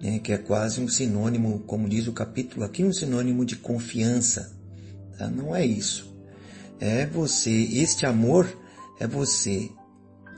né, 0.00 0.18
que 0.18 0.32
é 0.32 0.38
quase 0.38 0.80
um 0.80 0.88
sinônimo, 0.88 1.60
como 1.60 1.88
diz 1.88 2.06
o 2.08 2.12
capítulo 2.12 2.64
aqui, 2.64 2.82
um 2.82 2.92
sinônimo 2.92 3.44
de 3.44 3.56
confiança. 3.56 4.52
Tá? 5.16 5.28
Não 5.28 5.54
é 5.54 5.64
isso. 5.64 6.14
É 6.80 7.06
você, 7.06 7.50
este 7.50 8.04
amor 8.04 8.46
é 8.98 9.06
você 9.06 9.70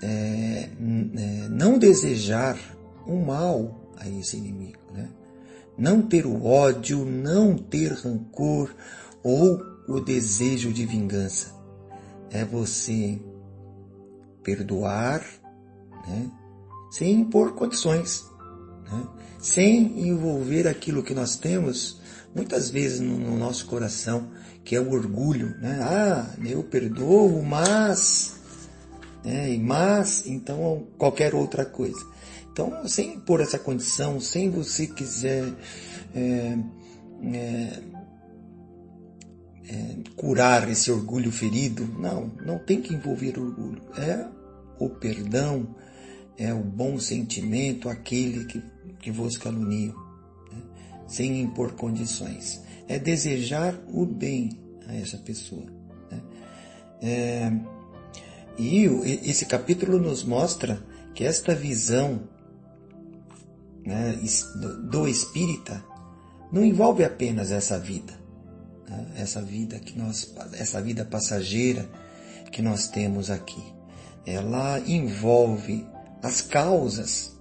é, 0.02 0.68
é, 0.68 1.48
não 1.48 1.78
desejar 1.78 2.58
o 3.06 3.16
mal 3.16 3.92
a 3.96 4.08
esse 4.08 4.36
inimigo, 4.36 4.78
né? 4.92 5.08
não 5.76 6.02
ter 6.02 6.26
o 6.26 6.44
ódio, 6.44 7.04
não 7.04 7.56
ter 7.56 7.92
rancor 7.92 8.74
ou 9.22 9.60
o 9.88 10.00
desejo 10.00 10.72
de 10.72 10.84
vingança. 10.84 11.56
É 12.30 12.44
você 12.44 13.18
perdoar, 14.48 15.22
né? 16.06 16.30
sem 16.90 17.20
impor 17.20 17.52
condições, 17.52 18.24
né? 18.90 19.06
sem 19.38 20.08
envolver 20.08 20.66
aquilo 20.66 21.02
que 21.02 21.12
nós 21.12 21.36
temos 21.36 22.00
muitas 22.34 22.70
vezes 22.70 22.98
no, 23.00 23.18
no 23.18 23.36
nosso 23.36 23.66
coração, 23.66 24.30
que 24.64 24.74
é 24.74 24.80
o 24.80 24.90
orgulho. 24.90 25.54
Né? 25.60 25.80
Ah, 25.82 26.34
eu 26.46 26.62
perdoo, 26.62 27.42
mas. 27.42 28.40
Né? 29.22 29.58
Mas, 29.58 30.26
então, 30.26 30.86
qualquer 30.96 31.34
outra 31.34 31.66
coisa. 31.66 32.00
Então, 32.50 32.88
sem 32.88 33.14
impor 33.14 33.42
essa 33.42 33.58
condição, 33.58 34.18
sem 34.18 34.50
você 34.50 34.86
quiser 34.86 35.44
é, 36.14 36.58
é, 37.22 37.82
é, 39.68 39.96
curar 40.16 40.68
esse 40.70 40.90
orgulho 40.90 41.30
ferido, 41.30 41.86
não, 41.98 42.32
não 42.44 42.58
tem 42.58 42.80
que 42.80 42.94
envolver 42.94 43.38
orgulho. 43.38 43.82
É 43.96 44.37
o 44.78 44.88
perdão, 44.88 45.74
é 46.36 46.52
o 46.54 46.62
bom 46.62 46.98
sentimento, 46.98 47.88
aquele 47.88 48.44
que, 48.44 48.62
que 49.00 49.10
vos 49.10 49.36
calunia, 49.36 49.92
né? 50.52 50.62
sem 51.06 51.40
impor 51.40 51.72
condições. 51.72 52.62
É 52.86 52.98
desejar 52.98 53.74
o 53.92 54.06
bem 54.06 54.50
a 54.86 54.94
essa 54.94 55.18
pessoa. 55.18 55.66
Né? 56.10 56.22
É, 57.02 57.52
e 58.58 58.84
esse 59.28 59.46
capítulo 59.46 59.98
nos 59.98 60.24
mostra 60.24 60.82
que 61.14 61.24
esta 61.24 61.54
visão 61.54 62.22
né, 63.84 64.18
do 64.90 65.08
espírita 65.08 65.84
não 66.52 66.64
envolve 66.64 67.04
apenas 67.04 67.50
essa 67.50 67.78
vida, 67.78 68.12
né, 68.88 69.12
essa 69.16 69.40
vida 69.42 69.78
que 69.78 69.98
nós, 69.98 70.34
essa 70.52 70.80
vida 70.80 71.04
passageira 71.04 71.88
que 72.50 72.62
nós 72.62 72.88
temos 72.88 73.30
aqui. 73.30 73.77
Ela 74.26 74.80
envolve 74.80 75.86
as 76.22 76.40
causas, 76.40 77.38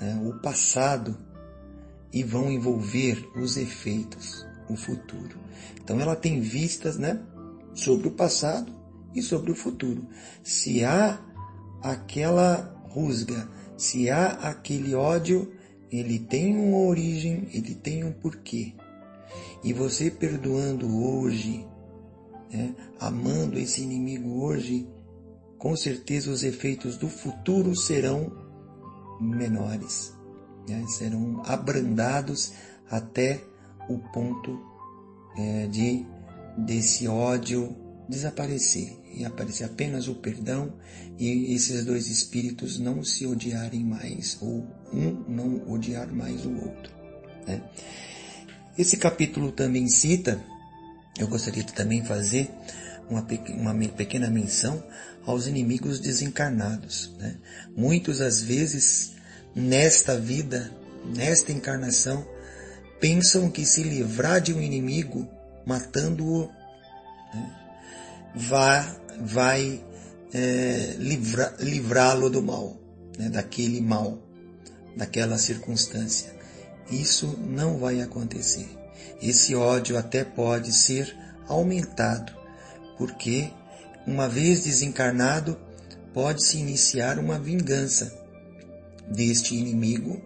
né, 0.00 0.20
o 0.24 0.40
passado 0.40 1.16
e 2.12 2.22
vão 2.22 2.50
envolver 2.50 3.28
os 3.36 3.56
efeitos, 3.56 4.46
o 4.68 4.76
futuro. 4.76 5.38
Então 5.82 6.00
ela 6.00 6.16
tem 6.16 6.40
vistas, 6.40 6.96
né, 6.96 7.20
sobre 7.74 8.08
o 8.08 8.12
passado 8.12 8.72
e 9.14 9.22
sobre 9.22 9.50
o 9.50 9.54
futuro. 9.54 10.06
Se 10.42 10.84
há 10.84 11.20
aquela 11.82 12.74
rusga 12.88 13.48
se 13.78 14.10
há 14.10 14.26
aquele 14.26 14.92
ódio, 14.92 15.52
ele 15.88 16.18
tem 16.18 16.56
uma 16.56 16.78
origem, 16.78 17.46
ele 17.54 17.76
tem 17.76 18.02
um 18.02 18.10
porquê. 18.10 18.74
E 19.62 19.72
você 19.72 20.10
perdoando 20.10 21.00
hoje, 21.00 21.64
né, 22.52 22.74
amando 22.98 23.56
esse 23.56 23.80
inimigo 23.80 24.42
hoje, 24.42 24.84
com 25.58 25.76
certeza 25.76 26.30
os 26.30 26.42
efeitos 26.42 26.96
do 26.96 27.08
futuro 27.08 27.74
serão 27.74 28.32
menores, 29.20 30.14
né, 30.68 30.84
serão 30.86 31.42
abrandados 31.44 32.52
até 32.88 33.42
o 33.88 33.98
ponto 34.12 34.58
é, 35.36 35.66
de 35.66 36.06
desse 36.56 37.06
ódio 37.06 37.76
desaparecer 38.08 38.96
e 39.14 39.24
aparecer 39.24 39.64
apenas 39.64 40.08
o 40.08 40.14
perdão 40.14 40.72
e 41.18 41.54
esses 41.54 41.84
dois 41.84 42.08
espíritos 42.08 42.78
não 42.78 43.04
se 43.04 43.26
odiarem 43.26 43.84
mais 43.84 44.38
ou 44.40 44.66
um 44.92 45.24
não 45.28 45.70
odiar 45.70 46.12
mais 46.12 46.44
o 46.46 46.52
outro. 46.54 46.92
Né? 47.46 47.62
Esse 48.76 48.96
capítulo 48.96 49.52
também 49.52 49.88
cita, 49.88 50.42
eu 51.18 51.28
gostaria 51.28 51.62
de 51.62 51.72
também 51.72 52.04
fazer 52.04 52.50
uma, 53.10 53.26
uma 53.54 53.88
pequena 53.88 54.30
menção 54.30 54.82
aos 55.24 55.46
inimigos 55.46 56.00
desencarnados. 56.00 57.14
Né? 57.18 57.36
Muitos, 57.76 58.20
às 58.20 58.40
vezes, 58.40 59.12
nesta 59.54 60.18
vida, 60.18 60.70
nesta 61.04 61.52
encarnação, 61.52 62.26
pensam 63.00 63.50
que 63.50 63.64
se 63.64 63.82
livrar 63.82 64.40
de 64.40 64.52
um 64.52 64.60
inimigo, 64.60 65.28
matando-o, 65.66 66.48
né, 67.34 67.56
vai, 68.34 68.96
vai 69.20 69.84
é, 70.32 70.96
livrá-lo 70.98 72.30
do 72.30 72.42
mal, 72.42 72.76
né, 73.18 73.28
daquele 73.28 73.80
mal, 73.80 74.18
daquela 74.96 75.38
circunstância. 75.38 76.36
Isso 76.90 77.38
não 77.38 77.78
vai 77.78 78.00
acontecer. 78.00 78.68
Esse 79.20 79.54
ódio 79.54 79.98
até 79.98 80.24
pode 80.24 80.72
ser 80.72 81.14
aumentado, 81.46 82.32
porque 82.98 83.50
uma 84.08 84.28
vez 84.28 84.64
desencarnado, 84.64 85.58
pode-se 86.14 86.56
iniciar 86.58 87.18
uma 87.18 87.38
vingança 87.38 88.12
deste 89.06 89.54
inimigo 89.54 90.20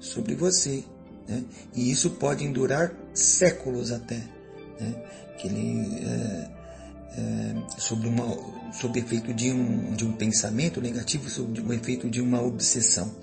sobre 0.00 0.34
você. 0.34 0.82
Né? 1.28 1.44
E 1.74 1.90
isso 1.90 2.10
pode 2.10 2.48
durar 2.48 2.92
séculos 3.12 3.92
até. 3.92 4.22
Né? 4.80 4.94
Que 5.38 5.46
ele, 5.46 6.04
é, 6.04 6.50
é, 7.18 7.54
sobre, 7.78 8.08
uma, 8.08 8.24
sob 8.72 8.98
efeito 8.98 9.34
de 9.34 9.52
um, 9.52 9.94
de 9.94 10.06
um 10.06 10.12
pensamento 10.12 10.80
negativo, 10.80 11.28
sob 11.28 11.60
o 11.60 11.72
efeito 11.72 12.08
de 12.08 12.20
uma 12.20 12.40
obsessão. 12.40 13.14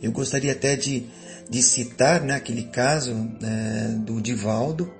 Eu 0.00 0.12
gostaria 0.12 0.52
até 0.52 0.76
de, 0.76 1.06
de 1.50 1.62
citar 1.62 2.22
né, 2.22 2.34
aquele 2.34 2.62
caso 2.62 3.12
é, 3.42 3.88
do 3.98 4.20
Divaldo, 4.20 4.92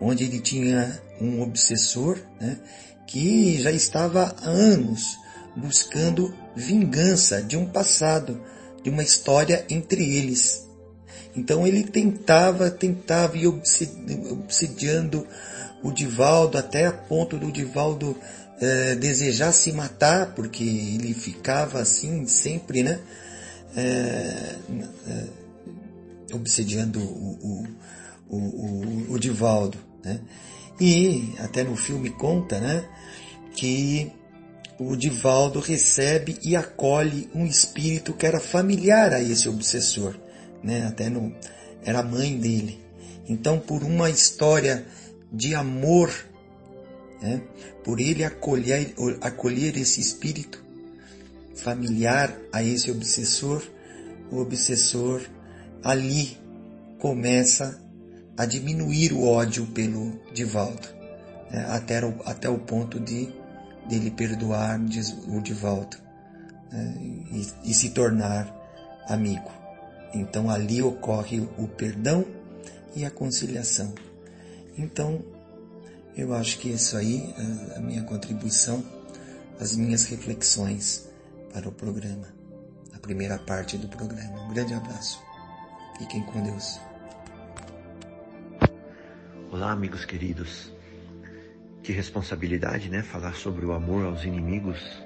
onde 0.00 0.24
ele 0.24 0.40
tinha 0.40 1.00
um 1.20 1.42
obsessor 1.42 2.18
né, 2.40 2.58
que 3.06 3.60
já 3.62 3.70
estava 3.70 4.34
há 4.42 4.48
anos 4.48 5.18
buscando 5.56 6.34
vingança 6.54 7.42
de 7.42 7.56
um 7.56 7.66
passado, 7.66 8.40
de 8.82 8.90
uma 8.90 9.02
história 9.02 9.64
entre 9.70 10.16
eles. 10.16 10.66
Então 11.34 11.66
ele 11.66 11.84
tentava, 11.84 12.70
tentava 12.70 13.36
e 13.36 13.46
obsediando 13.46 15.26
o 15.82 15.90
Divaldo 15.92 16.58
até 16.58 16.86
a 16.86 16.92
ponto 16.92 17.38
do 17.38 17.52
Divaldo 17.52 18.16
é, 18.60 18.94
desejar 18.94 19.52
se 19.52 19.72
matar, 19.72 20.34
porque 20.34 20.64
ele 20.64 21.12
ficava 21.14 21.80
assim 21.80 22.26
sempre, 22.26 22.82
né? 22.82 23.00
É, 23.76 24.56
é, 25.08 25.26
obsediando 26.32 26.98
o, 26.98 27.66
o, 28.28 28.36
o, 28.36 29.12
o, 29.12 29.18
Divaldo, 29.18 29.78
né? 30.06 30.20
E 30.80 31.34
até 31.38 31.64
no 31.64 31.76
filme 31.76 32.10
conta, 32.10 32.60
né? 32.60 32.88
Que 33.54 34.12
o 34.78 34.94
Divaldo 34.94 35.58
recebe 35.58 36.38
e 36.42 36.54
acolhe 36.54 37.28
um 37.34 37.44
espírito 37.44 38.12
que 38.12 38.26
era 38.26 38.38
familiar 38.38 39.12
a 39.12 39.20
esse 39.20 39.48
obsessor, 39.48 40.14
né? 40.62 40.86
Até 40.86 41.08
no, 41.08 41.34
era 41.84 42.00
a 42.00 42.04
mãe 42.04 42.38
dele. 42.38 42.80
Então, 43.28 43.58
por 43.58 43.82
uma 43.82 44.08
história 44.08 44.86
de 45.32 45.54
amor, 45.54 46.12
né? 47.20 47.42
por 47.82 47.98
ele 47.98 48.22
acolher, 48.22 48.94
acolher 49.20 49.76
esse 49.76 50.00
espírito 50.00 50.64
familiar 51.54 52.36
a 52.52 52.62
esse 52.62 52.90
obsessor, 52.90 53.62
o 54.30 54.38
obsessor 54.38 55.22
ali 55.82 56.38
começa 56.98 57.80
a 58.36 58.44
diminuir 58.44 59.12
o 59.12 59.26
ódio 59.26 59.66
pelo 59.66 60.20
Divaldo, 60.32 60.88
né? 61.50 61.66
até, 61.70 62.04
o, 62.04 62.14
até 62.24 62.48
o 62.48 62.58
ponto 62.58 63.00
de 63.00 63.28
dele 63.88 64.10
perdoar 64.10 64.80
o 65.28 65.40
Divaldo 65.40 65.96
né? 66.70 66.94
e, 67.32 67.70
e 67.70 67.74
se 67.74 67.90
tornar 67.90 68.52
amigo. 69.08 69.50
Então 70.12 70.50
ali 70.50 70.82
ocorre 70.82 71.40
o 71.56 71.68
perdão 71.68 72.24
e 72.94 73.04
a 73.04 73.10
conciliação. 73.10 73.94
Então, 74.78 75.22
eu 76.16 76.34
acho 76.34 76.58
que 76.58 76.68
isso 76.68 76.96
aí, 76.96 77.34
a, 77.74 77.78
a 77.78 77.80
minha 77.80 78.02
contribuição, 78.02 78.84
as 79.60 79.76
minhas 79.76 80.04
reflexões 80.04 81.08
para 81.52 81.68
o 81.68 81.72
programa, 81.72 82.28
a 82.94 82.98
primeira 82.98 83.38
parte 83.38 83.78
do 83.78 83.88
programa. 83.88 84.42
Um 84.42 84.52
grande 84.52 84.74
abraço. 84.74 85.20
Fiquem 85.98 86.22
com 86.24 86.42
Deus. 86.42 86.78
Olá, 89.58 89.72
amigos 89.72 90.04
queridos. 90.04 90.70
Que 91.82 91.90
responsabilidade, 91.90 92.90
né? 92.90 93.00
Falar 93.00 93.32
sobre 93.36 93.64
o 93.64 93.72
amor 93.72 94.04
aos 94.04 94.22
inimigos. 94.22 95.02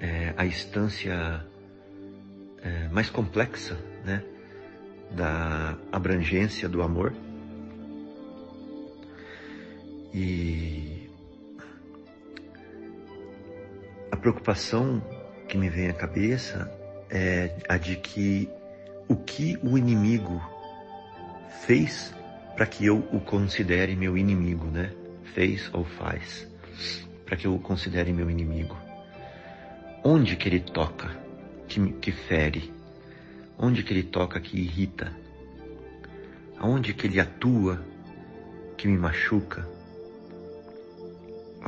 É, 0.00 0.34
a 0.36 0.44
instância 0.44 1.46
é, 2.60 2.88
mais 2.88 3.08
complexa, 3.08 3.78
né? 4.04 4.24
Da 5.12 5.78
abrangência 5.92 6.68
do 6.68 6.82
amor. 6.82 7.14
E 10.12 11.08
a 14.10 14.16
preocupação 14.16 15.00
que 15.48 15.56
me 15.56 15.70
vem 15.70 15.90
à 15.90 15.94
cabeça 15.94 16.68
é 17.08 17.56
a 17.68 17.78
de 17.78 17.94
que 17.94 18.48
o 19.06 19.14
que 19.14 19.56
o 19.62 19.78
inimigo 19.78 20.42
fez 21.64 22.17
para 22.58 22.66
que 22.66 22.84
eu 22.84 22.98
o 23.12 23.20
considere 23.20 23.96
meu 23.96 24.18
inimigo, 24.18 24.66
né? 24.66 24.92
Fez 25.32 25.70
ou 25.72 25.84
faz 25.84 26.46
para 27.24 27.36
que 27.36 27.46
eu 27.46 27.54
o 27.54 27.58
considere 27.58 28.12
meu 28.12 28.28
inimigo. 28.28 28.76
Onde 30.04 30.36
que 30.36 30.48
ele 30.48 30.60
toca 30.60 31.08
que, 31.66 31.92
que 31.92 32.12
fere? 32.12 32.70
Onde 33.56 33.82
que 33.82 33.94
ele 33.94 34.02
toca 34.02 34.38
que 34.40 34.58
irrita? 34.58 35.10
Aonde 36.58 36.92
que 36.92 37.06
ele 37.06 37.18
atua 37.18 37.80
que 38.76 38.86
me 38.86 38.98
machuca? 38.98 39.66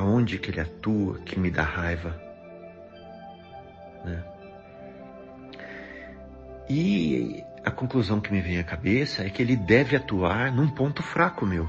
aonde 0.01 0.39
que 0.39 0.49
ele 0.49 0.59
atua 0.59 1.19
que 1.19 1.39
me 1.39 1.51
dá 1.51 1.63
raiva. 1.63 2.19
Né? 4.03 4.23
E 6.69 7.43
a 7.63 7.69
conclusão 7.69 8.19
que 8.19 8.31
me 8.31 8.41
vem 8.41 8.59
à 8.59 8.63
cabeça 8.63 9.23
é 9.23 9.29
que 9.29 9.41
ele 9.41 9.55
deve 9.55 9.95
atuar 9.95 10.51
num 10.51 10.67
ponto 10.67 11.03
fraco 11.03 11.45
meu. 11.45 11.67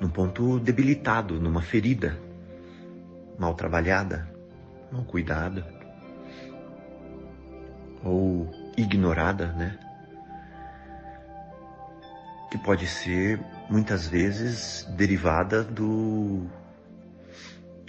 Num 0.00 0.08
ponto 0.08 0.58
debilitado, 0.58 1.40
numa 1.40 1.62
ferida, 1.62 2.18
mal 3.38 3.54
trabalhada, 3.54 4.28
mal 4.90 5.04
cuidada, 5.04 5.66
ou 8.02 8.50
ignorada, 8.76 9.52
né? 9.52 9.78
Que 12.50 12.58
pode 12.58 12.86
ser 12.86 13.40
muitas 13.68 14.06
vezes 14.06 14.84
derivada 14.96 15.62
do 15.62 16.46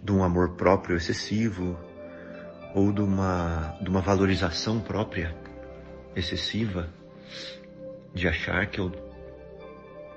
de 0.03 0.11
um 0.11 0.23
amor 0.23 0.51
próprio 0.51 0.97
excessivo 0.97 1.77
ou 2.75 2.91
de 2.91 3.01
uma, 3.01 3.77
de 3.81 3.89
uma 3.89 4.01
valorização 4.01 4.81
própria 4.81 5.33
excessiva, 6.13 6.89
de 8.13 8.27
achar 8.27 8.67
que 8.67 8.79
eu, 8.79 8.91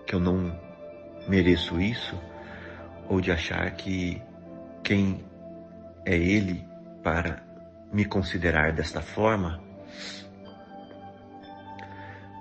que 0.04 0.12
eu 0.12 0.18
não 0.18 0.60
mereço 1.28 1.80
isso, 1.80 2.20
ou 3.08 3.20
de 3.20 3.30
achar 3.30 3.70
que 3.76 4.20
quem 4.82 5.24
é 6.04 6.16
ele 6.16 6.66
para 7.00 7.40
me 7.92 8.04
considerar 8.04 8.72
desta 8.72 9.00
forma, 9.00 9.62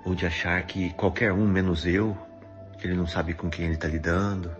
ou 0.04 0.16
de 0.16 0.26
achar 0.26 0.60
que 0.64 0.92
qualquer 0.94 1.32
um 1.32 1.46
menos 1.46 1.86
eu 1.86 2.16
que 2.76 2.88
ele 2.88 2.96
não 2.96 3.06
sabe 3.06 3.34
com 3.34 3.48
quem 3.48 3.66
ele 3.66 3.74
está 3.74 3.86
lidando, 3.86 4.50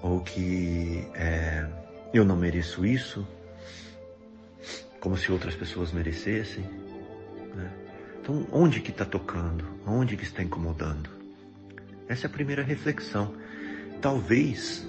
ou 0.00 0.20
que 0.20 1.08
é, 1.14 1.66
eu 2.12 2.24
não 2.24 2.36
mereço 2.36 2.84
isso, 2.86 3.26
como 5.06 5.16
se 5.16 5.30
outras 5.30 5.54
pessoas 5.54 5.92
merecessem. 5.92 6.64
Né? 7.54 7.70
Então, 8.20 8.44
onde 8.50 8.80
que 8.80 8.90
está 8.90 9.04
tocando? 9.04 9.64
Onde 9.86 10.16
que 10.16 10.24
está 10.24 10.42
incomodando? 10.42 11.08
Essa 12.08 12.26
é 12.26 12.28
a 12.28 12.32
primeira 12.32 12.64
reflexão. 12.64 13.32
Talvez, 14.02 14.84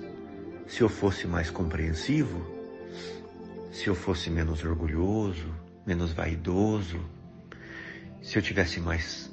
se 0.67 0.81
eu 0.81 0.89
fosse 0.89 1.27
mais 1.27 1.51
compreensivo, 1.51 2.43
se 3.71 3.85
eu 3.85 3.93
fosse 3.93 4.31
menos 4.31 4.63
orgulhoso, 4.63 5.53
menos 5.85 6.13
vaidoso, 6.13 6.99
se 8.19 8.39
eu 8.39 8.41
tivesse 8.41 8.79
mais 8.79 9.31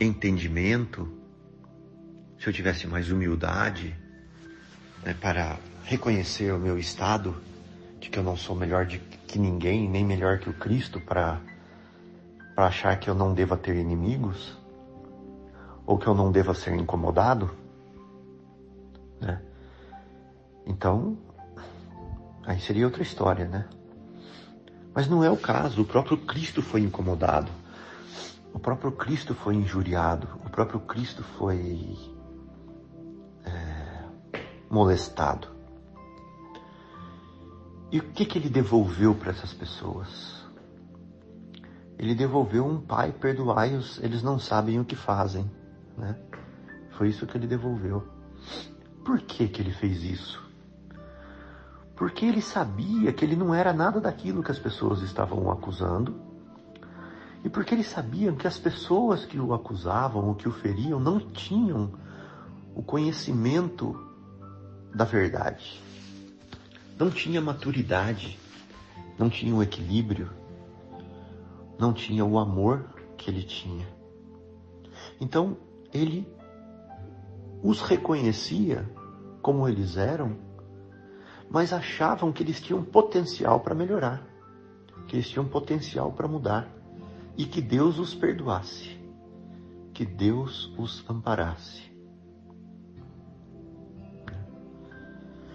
entendimento, 0.00 1.08
se 2.36 2.48
eu 2.48 2.52
tivesse 2.52 2.84
mais 2.88 3.12
humildade 3.12 3.96
né, 5.04 5.14
para 5.20 5.56
reconhecer 5.84 6.52
o 6.52 6.58
meu 6.58 6.76
estado 6.76 7.40
de 8.00 8.10
que 8.10 8.18
eu 8.18 8.24
não 8.24 8.36
sou 8.36 8.56
melhor 8.56 8.84
de, 8.86 9.00
que 9.30 9.38
ninguém, 9.38 9.88
nem 9.88 10.04
melhor 10.04 10.40
que 10.40 10.50
o 10.50 10.52
Cristo 10.52 11.00
para 11.00 11.40
para 12.52 12.66
achar 12.66 12.98
que 12.98 13.08
eu 13.08 13.14
não 13.14 13.32
deva 13.32 13.56
ter 13.56 13.76
inimigos 13.76 14.58
ou 15.86 15.96
que 15.96 16.06
eu 16.06 16.14
não 16.14 16.32
deva 16.32 16.52
ser 16.52 16.74
incomodado, 16.74 17.48
né? 19.20 19.40
Então, 20.66 21.16
aí 22.44 22.60
seria 22.60 22.84
outra 22.84 23.02
história, 23.02 23.46
né? 23.46 23.66
Mas 24.92 25.08
não 25.08 25.22
é 25.24 25.30
o 25.30 25.36
caso. 25.36 25.82
O 25.82 25.86
próprio 25.86 26.18
Cristo 26.18 26.60
foi 26.60 26.82
incomodado. 26.82 27.50
O 28.52 28.58
próprio 28.58 28.92
Cristo 28.92 29.34
foi 29.34 29.54
injuriado. 29.54 30.28
O 30.44 30.50
próprio 30.50 30.80
Cristo 30.80 31.22
foi 31.22 31.96
é, 33.44 34.04
molestado. 34.68 35.59
E 37.92 37.98
o 37.98 38.02
que, 38.12 38.24
que 38.24 38.38
ele 38.38 38.48
devolveu 38.48 39.16
para 39.16 39.30
essas 39.30 39.52
pessoas? 39.52 40.44
Ele 41.98 42.14
devolveu 42.14 42.64
um 42.64 42.80
pai, 42.80 43.12
perdoai-os, 43.12 43.98
eles 44.02 44.22
não 44.22 44.38
sabem 44.38 44.78
o 44.78 44.84
que 44.84 44.94
fazem. 44.94 45.50
Né? 45.98 46.16
Foi 46.92 47.08
isso 47.08 47.26
que 47.26 47.36
ele 47.36 47.48
devolveu. 47.48 48.06
Por 49.04 49.18
que, 49.20 49.48
que 49.48 49.60
ele 49.60 49.72
fez 49.72 50.04
isso? 50.04 50.40
Porque 51.96 52.24
ele 52.24 52.40
sabia 52.40 53.12
que 53.12 53.24
ele 53.24 53.34
não 53.34 53.52
era 53.52 53.72
nada 53.72 54.00
daquilo 54.00 54.42
que 54.42 54.52
as 54.52 54.58
pessoas 54.58 55.02
estavam 55.02 55.50
acusando. 55.50 56.14
E 57.42 57.48
porque 57.48 57.74
ele 57.74 57.82
sabia 57.82 58.32
que 58.32 58.46
as 58.46 58.56
pessoas 58.56 59.26
que 59.26 59.38
o 59.38 59.52
acusavam 59.52 60.28
ou 60.28 60.34
que 60.34 60.48
o 60.48 60.52
feriam 60.52 61.00
não 61.00 61.18
tinham 61.18 61.92
o 62.72 62.82
conhecimento 62.82 63.98
da 64.94 65.04
verdade 65.04 65.89
não 67.00 67.10
tinha 67.10 67.40
maturidade, 67.40 68.38
não 69.18 69.30
tinha 69.30 69.54
o 69.54 69.62
equilíbrio, 69.62 70.30
não 71.78 71.94
tinha 71.94 72.22
o 72.26 72.38
amor 72.38 72.90
que 73.16 73.30
ele 73.30 73.42
tinha. 73.42 73.88
Então, 75.18 75.56
ele 75.94 76.28
os 77.62 77.80
reconhecia 77.80 78.86
como 79.40 79.66
eles 79.66 79.96
eram, 79.96 80.36
mas 81.50 81.72
achavam 81.72 82.30
que 82.30 82.42
eles 82.42 82.60
tinham 82.60 82.84
potencial 82.84 83.60
para 83.60 83.74
melhorar, 83.74 84.22
que 85.08 85.16
eles 85.16 85.28
tinham 85.28 85.48
potencial 85.48 86.12
para 86.12 86.28
mudar 86.28 86.68
e 87.34 87.46
que 87.46 87.62
Deus 87.62 87.98
os 87.98 88.14
perdoasse, 88.14 89.00
que 89.94 90.04
Deus 90.04 90.70
os 90.76 91.02
amparasse. 91.08 91.89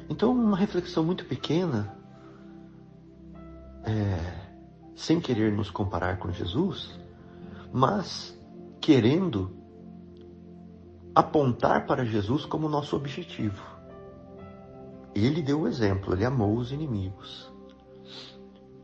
Então, 0.10 0.32
uma 0.32 0.58
reflexão 0.58 1.04
muito 1.04 1.26
pequena, 1.26 1.98
é, 3.84 4.46
sem 4.96 5.20
querer 5.20 5.52
nos 5.52 5.70
comparar 5.70 6.18
com 6.18 6.32
Jesus, 6.32 7.00
mas 7.72 8.38
querendo 8.80 9.56
apontar 11.14 11.86
para 11.86 12.06
Jesus 12.06 12.46
como 12.46 12.70
nosso 12.70 12.96
objetivo. 12.96 13.64
Ele 15.14 15.42
deu 15.42 15.62
o 15.62 15.68
exemplo, 15.68 16.14
ele 16.14 16.26
amou 16.26 16.56
os 16.58 16.72
inimigos. 16.72 17.52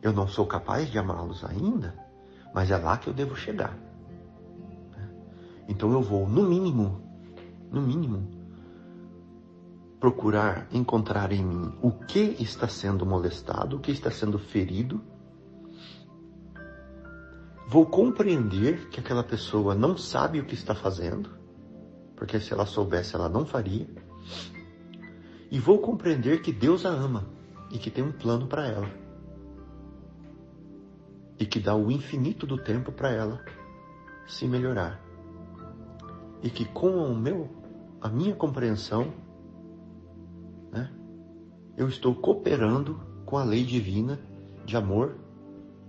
Eu 0.01 0.13
não 0.13 0.27
sou 0.27 0.47
capaz 0.47 0.89
de 0.89 0.97
amá-los 0.97 1.43
ainda, 1.43 1.93
mas 2.53 2.71
é 2.71 2.77
lá 2.77 2.97
que 2.97 3.07
eu 3.07 3.13
devo 3.13 3.35
chegar. 3.35 3.77
Então 5.67 5.91
eu 5.91 6.01
vou, 6.01 6.27
no 6.27 6.43
mínimo, 6.43 7.01
no 7.69 7.81
mínimo, 7.81 8.27
procurar 10.01 10.67
encontrar 10.71 11.31
em 11.31 11.45
mim 11.45 11.77
o 11.79 11.91
que 11.91 12.35
está 12.39 12.67
sendo 12.67 13.05
molestado, 13.05 13.77
o 13.77 13.79
que 13.79 13.91
está 13.91 14.09
sendo 14.09 14.39
ferido. 14.39 14.99
Vou 17.67 17.85
compreender 17.85 18.89
que 18.89 18.99
aquela 18.99 19.23
pessoa 19.23 19.75
não 19.75 19.95
sabe 19.95 20.39
o 20.39 20.45
que 20.45 20.55
está 20.55 20.73
fazendo, 20.73 21.29
porque 22.15 22.39
se 22.39 22.51
ela 22.51 22.65
soubesse 22.65 23.15
ela 23.15 23.29
não 23.29 23.45
faria. 23.45 23.87
E 25.51 25.59
vou 25.59 25.77
compreender 25.77 26.41
que 26.41 26.51
Deus 26.51 26.83
a 26.83 26.89
ama 26.89 27.27
e 27.69 27.77
que 27.77 27.91
tem 27.91 28.03
um 28.03 28.11
plano 28.11 28.47
para 28.47 28.67
ela. 28.67 28.89
E 31.39 31.45
que 31.45 31.59
dá 31.59 31.75
o 31.75 31.91
infinito 31.91 32.47
do 32.47 32.57
tempo 32.57 32.91
para 32.91 33.11
ela 33.11 33.39
se 34.27 34.47
melhorar. 34.47 34.99
E 36.41 36.49
que 36.49 36.65
com 36.65 36.89
o 36.89 37.15
meu, 37.15 37.47
a 38.01 38.09
minha 38.09 38.33
compreensão? 38.33 39.13
Eu 41.81 41.87
estou 41.87 42.13
cooperando 42.13 42.99
com 43.25 43.39
a 43.39 43.43
lei 43.43 43.63
divina 43.63 44.19
de 44.63 44.77
amor 44.77 45.15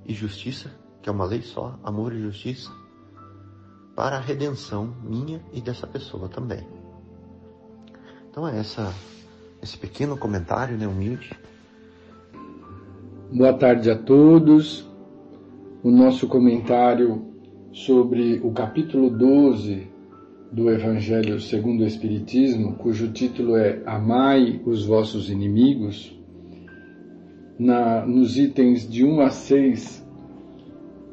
e 0.07 0.15
justiça, 0.15 0.71
que 1.03 1.11
é 1.11 1.13
uma 1.13 1.27
lei 1.27 1.43
só, 1.43 1.79
amor 1.85 2.15
e 2.15 2.19
justiça, 2.19 2.71
para 3.95 4.17
a 4.17 4.19
redenção 4.19 4.97
minha 5.05 5.45
e 5.53 5.61
dessa 5.61 5.87
pessoa 5.87 6.31
também. 6.31 6.67
Então 8.31 8.49
é 8.49 8.59
essa, 8.59 8.91
esse 9.61 9.77
pequeno 9.77 10.17
comentário, 10.17 10.79
né, 10.79 10.87
humilde. 10.87 11.31
Boa 13.31 13.53
tarde 13.53 13.91
a 13.91 13.99
todos. 13.99 14.89
O 15.83 15.91
nosso 15.91 16.27
comentário 16.27 17.23
sobre 17.71 18.41
o 18.43 18.51
capítulo 18.51 19.11
12 19.11 19.92
do 20.53 20.71
Evangelho 20.71 21.41
segundo 21.41 21.81
o 21.81 21.87
Espiritismo, 21.87 22.75
cujo 22.75 23.11
título 23.11 23.57
é 23.57 23.83
Amai 23.87 24.61
os 24.67 24.85
vossos 24.85 25.31
inimigos, 25.31 26.15
na, 27.59 28.05
nos 28.05 28.37
itens 28.37 28.87
de 28.87 29.03
1 29.03 29.21
a 29.23 29.31
6, 29.31 30.07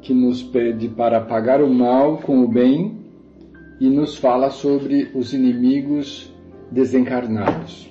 que 0.02 0.12
nos 0.12 0.42
pede 0.42 0.88
para 0.88 1.22
pagar 1.22 1.62
o 1.62 1.72
mal 1.72 2.18
com 2.18 2.44
o 2.44 2.48
bem 2.48 2.98
e 3.80 3.88
nos 3.88 4.16
fala 4.16 4.50
sobre 4.50 5.10
os 5.14 5.32
inimigos 5.32 6.30
desencarnados. 6.70 7.88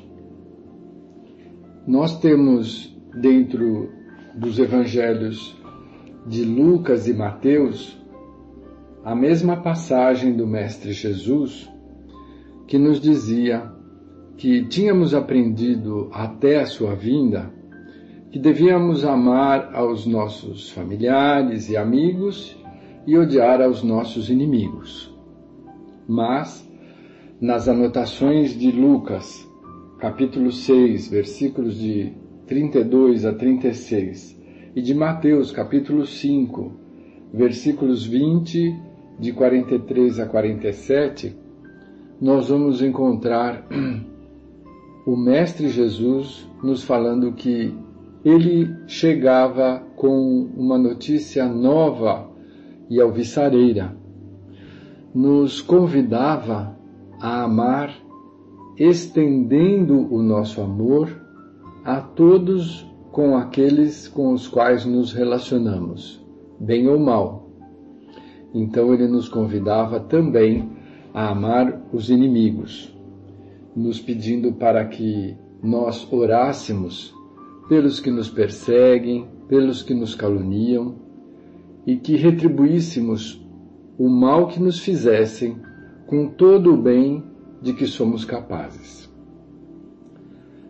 Nós 1.88 2.20
temos 2.20 2.96
dentro 3.20 3.90
dos 4.36 4.60
evangelhos 4.60 5.58
de 6.28 6.44
Lucas 6.44 7.08
e 7.08 7.14
Mateus 7.14 7.98
a 9.04 9.16
mesma 9.16 9.58
passagem 9.58 10.36
do 10.36 10.46
Mestre 10.46 10.92
Jesus 10.92 11.70
que 12.68 12.78
nos 12.78 13.00
dizia 13.00 13.72
que 14.38 14.66
tínhamos 14.66 15.14
aprendido 15.14 16.10
até 16.12 16.60
a 16.60 16.66
sua 16.66 16.96
vinda 16.96 17.52
que 18.32 18.38
devíamos 18.38 19.06
amar 19.06 19.74
aos 19.74 20.06
nossos 20.06 20.70
familiares 20.70 21.70
e 21.70 21.78
amigos 21.78 22.58
e 23.08 23.18
odiar 23.18 23.62
aos 23.62 23.82
nossos 23.82 24.30
inimigos. 24.30 25.12
Mas, 26.08 26.70
nas 27.42 27.68
anotações 27.68 28.58
de 28.58 28.72
Lucas, 28.72 29.48
capítulo 29.98 30.52
6, 30.52 31.10
versículos 31.10 31.80
de 31.80 32.14
32 32.46 33.26
a 33.26 33.34
36, 33.34 34.40
e 34.76 34.82
de 34.82 34.94
Mateus, 34.94 35.52
capítulo 35.52 36.06
5, 36.06 36.72
versículos 37.34 38.06
20 38.06 38.89
de 39.20 39.34
43 39.34 40.20
a 40.20 40.26
47, 40.26 41.36
nós 42.22 42.48
vamos 42.50 42.82
encontrar 42.82 43.68
o 45.06 45.18
Mestre 45.18 45.68
Jesus 45.68 46.48
nos 46.64 46.84
falando 46.84 47.34
que 47.34 47.76
ele 48.24 48.74
chegava 48.88 49.84
com 49.96 50.50
uma 50.56 50.78
notícia 50.78 51.46
nova 51.48 52.30
e 52.90 53.00
alvissareira. 53.00 53.96
Nos 55.14 55.62
convidava 55.62 56.78
a 57.20 57.44
amar, 57.44 57.94
estendendo 58.78 60.14
o 60.14 60.22
nosso 60.22 60.62
amor 60.62 61.10
a 61.84 62.00
todos 62.00 62.88
com 63.12 63.36
aqueles 63.36 64.08
com 64.08 64.32
os 64.34 64.48
quais 64.48 64.86
nos 64.86 65.12
relacionamos, 65.12 66.24
bem 66.60 66.88
ou 66.88 67.00
mal 67.00 67.39
então 68.54 68.94
ele 68.94 69.08
nos 69.08 69.28
convidava 69.28 70.00
também 70.00 70.70
a 71.14 71.30
amar 71.30 71.82
os 71.94 72.10
inimigos, 72.10 72.96
nos 73.76 74.00
pedindo 74.00 74.54
para 74.54 74.86
que 74.86 75.36
nós 75.62 76.12
orássemos 76.12 77.14
pelos 77.68 78.00
que 78.00 78.10
nos 78.10 78.30
perseguem, 78.30 79.28
pelos 79.48 79.84
que 79.84 79.94
nos 79.94 80.16
caluniam 80.16 80.96
e 81.86 81.96
que 81.96 82.16
retribuíssemos 82.16 83.46
o 83.98 84.10
mal 84.10 84.48
que 84.48 84.60
nos 84.60 84.80
fizessem 84.80 85.58
com 86.08 86.28
todo 86.28 86.74
o 86.74 86.78
bem 86.78 87.24
de 87.62 87.74
que 87.74 87.86
somos 87.86 88.26
capazes. 88.26 89.10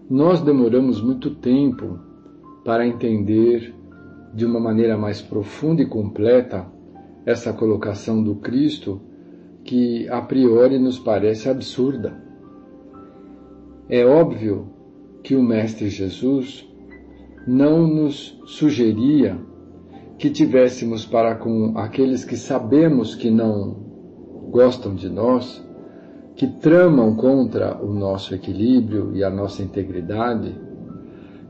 Nós 0.09 0.41
demoramos 0.41 1.01
muito 1.01 1.35
tempo 1.35 1.99
para 2.65 2.87
entender 2.87 3.73
de 4.33 4.45
uma 4.45 4.59
maneira 4.59 4.97
mais 4.97 5.21
profunda 5.21 5.81
e 5.81 5.85
completa 5.85 6.65
essa 7.25 7.53
colocação 7.53 8.23
do 8.23 8.35
Cristo 8.35 9.01
que 9.63 10.07
a 10.09 10.21
priori 10.21 10.79
nos 10.79 10.97
parece 10.97 11.49
absurda. 11.49 12.17
É 13.87 14.05
óbvio 14.05 14.67
que 15.23 15.35
o 15.35 15.43
Mestre 15.43 15.89
Jesus 15.89 16.67
não 17.47 17.87
nos 17.87 18.39
sugeria 18.45 19.37
que 20.17 20.29
tivéssemos 20.29 21.05
para 21.05 21.35
com 21.35 21.77
aqueles 21.77 22.25
que 22.25 22.35
sabemos 22.35 23.15
que 23.15 23.31
não 23.31 23.75
gostam 24.49 24.93
de 24.93 25.09
nós, 25.09 25.65
que 26.35 26.47
tramam 26.47 27.15
contra 27.15 27.81
o 27.83 27.93
nosso 27.93 28.33
equilíbrio 28.33 29.15
e 29.15 29.23
a 29.23 29.29
nossa 29.29 29.63
integridade, 29.63 30.55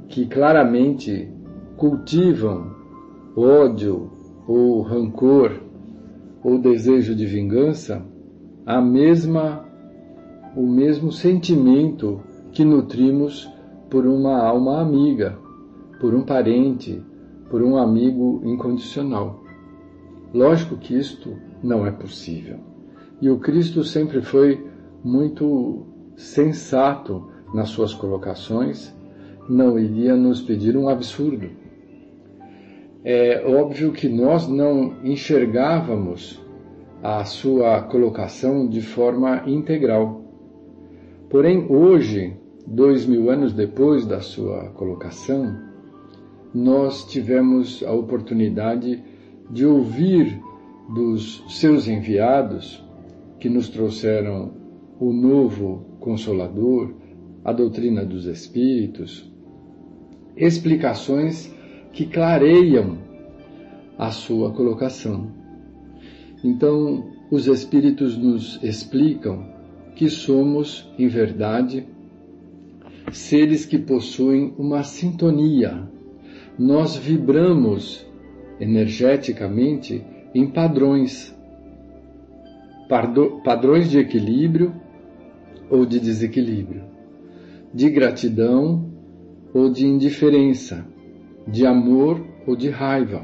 que 0.07 0.25
claramente 0.27 1.31
cultivam 1.77 2.75
ódio 3.35 4.18
ou 4.49 4.81
rancor 4.81 5.61
ou 6.43 6.57
desejo 6.57 7.13
de 7.13 7.23
vingança, 7.23 8.03
a 8.65 8.81
mesma 8.81 9.63
o 10.55 10.65
mesmo 10.65 11.11
sentimento 11.11 12.19
que 12.51 12.65
nutrimos 12.65 13.47
por 13.91 14.07
uma 14.07 14.39
alma 14.39 14.81
amiga, 14.81 15.37
por 16.01 16.15
um 16.15 16.23
parente, 16.23 16.99
por 17.47 17.61
um 17.61 17.77
amigo 17.77 18.41
incondicional. 18.43 19.43
Lógico 20.33 20.77
que 20.77 20.97
isto 20.97 21.37
não 21.61 21.85
é 21.85 21.91
possível. 21.91 22.57
E 23.21 23.29
o 23.29 23.37
Cristo 23.37 23.83
sempre 23.83 24.19
foi 24.23 24.65
muito 25.03 25.85
sensato 26.15 27.27
nas 27.53 27.69
suas 27.69 27.93
colocações, 27.93 28.91
não 29.47 29.77
iria 29.77 30.15
nos 30.15 30.41
pedir 30.41 30.75
um 30.75 30.89
absurdo. 30.89 31.49
É 33.03 33.41
óbvio 33.45 33.93
que 33.93 34.09
nós 34.09 34.47
não 34.47 34.95
enxergávamos 35.05 36.43
a 37.01 37.23
sua 37.23 37.81
colocação 37.83 38.67
de 38.67 38.81
forma 38.81 39.43
integral. 39.47 40.21
Porém, 41.29 41.65
hoje, 41.69 42.35
dois 42.67 43.05
mil 43.05 43.29
anos 43.29 43.53
depois 43.53 44.05
da 44.05 44.19
sua 44.19 44.71
colocação, 44.71 45.57
nós 46.53 47.05
tivemos 47.05 47.83
a 47.83 47.93
oportunidade 47.93 49.01
de 49.49 49.65
ouvir 49.65 50.37
dos 50.93 51.43
seus 51.47 51.87
enviados 51.87 52.83
que 53.39 53.47
nos 53.47 53.69
trouxeram 53.69 54.51
o 54.99 55.13
novo 55.13 55.85
Consolador, 56.01 56.93
a 57.45 57.53
doutrina 57.53 58.03
dos 58.03 58.25
Espíritos, 58.25 59.31
explicações 60.35 61.53
que 61.99 62.05
clareiam 62.05 62.97
a 63.97 64.09
sua 64.09 64.53
colocação. 64.53 65.27
Então, 66.41 67.09
os 67.29 67.45
Espíritos 67.45 68.17
nos 68.17 68.57
explicam 68.63 69.45
que 69.97 70.09
somos, 70.09 70.89
em 70.97 71.09
verdade, 71.09 71.85
seres 73.11 73.65
que 73.65 73.77
possuem 73.77 74.53
uma 74.57 74.81
sintonia. 74.81 75.89
Nós 76.57 76.95
vibramos 76.95 78.07
energeticamente 78.61 80.01
em 80.33 80.47
padrões, 80.47 81.35
padrões 83.43 83.91
de 83.91 83.99
equilíbrio 83.99 84.73
ou 85.69 85.85
de 85.85 85.99
desequilíbrio, 85.99 86.81
de 87.73 87.89
gratidão 87.89 88.89
ou 89.53 89.69
de 89.69 89.85
indiferença, 89.85 90.87
de 91.51 91.65
amor 91.65 92.23
ou 92.45 92.55
de 92.55 92.69
raiva, 92.69 93.21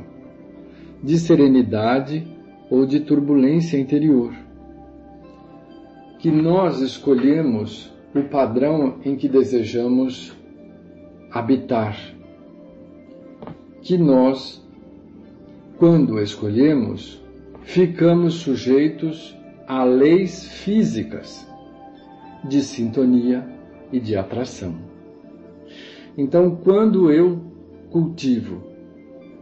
de 1.02 1.18
serenidade 1.18 2.28
ou 2.70 2.86
de 2.86 3.00
turbulência 3.02 3.78
interior. 3.78 4.34
Que 6.20 6.32
nós 6.32 6.82
escolhemos 6.82 7.94
o 8.16 8.24
padrão 8.24 8.96
em 9.04 9.16
que 9.16 9.28
desejamos 9.28 10.36
habitar. 11.32 11.98
Que 13.82 13.98
nós, 13.98 14.66
quando 15.78 16.20
escolhemos, 16.20 17.22
ficamos 17.62 18.36
sujeitos 18.36 19.38
a 19.68 19.84
leis 19.84 20.48
físicas 20.48 21.48
de 22.44 22.62
sintonia 22.62 23.48
e 23.92 24.00
de 24.00 24.16
atração. 24.16 24.76
Então, 26.18 26.56
quando 26.56 27.12
eu 27.12 27.55
cultivo 27.96 28.62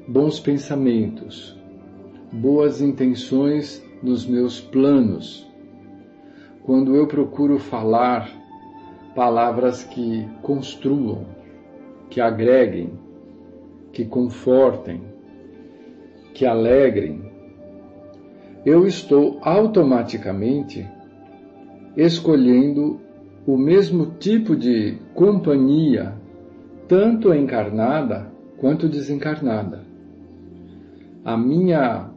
bons 0.07 0.39
pensamentos, 0.39 1.59
boas 2.31 2.81
intenções 2.81 3.83
nos 4.03 4.27
meus 4.27 4.61
planos, 4.61 5.51
quando 6.61 6.95
eu 6.95 7.07
procuro 7.07 7.57
falar 7.57 8.29
palavras 9.15 9.83
que 9.83 10.29
construam, 10.43 11.25
que 12.11 12.21
agreguem, 12.21 12.91
que 13.91 14.05
confortem, 14.05 15.01
que 16.35 16.45
alegrem, 16.45 17.23
eu 18.63 18.85
estou 18.85 19.39
automaticamente 19.41 20.87
escolhendo 21.97 23.01
o 23.47 23.57
mesmo 23.57 24.11
tipo 24.19 24.55
de 24.55 24.99
companhia, 25.15 26.13
tanto 26.87 27.33
encarnada 27.33 28.31
quanto 28.64 28.88
desencarnada. 28.88 29.84
A 31.26 31.36
minha 31.36 32.09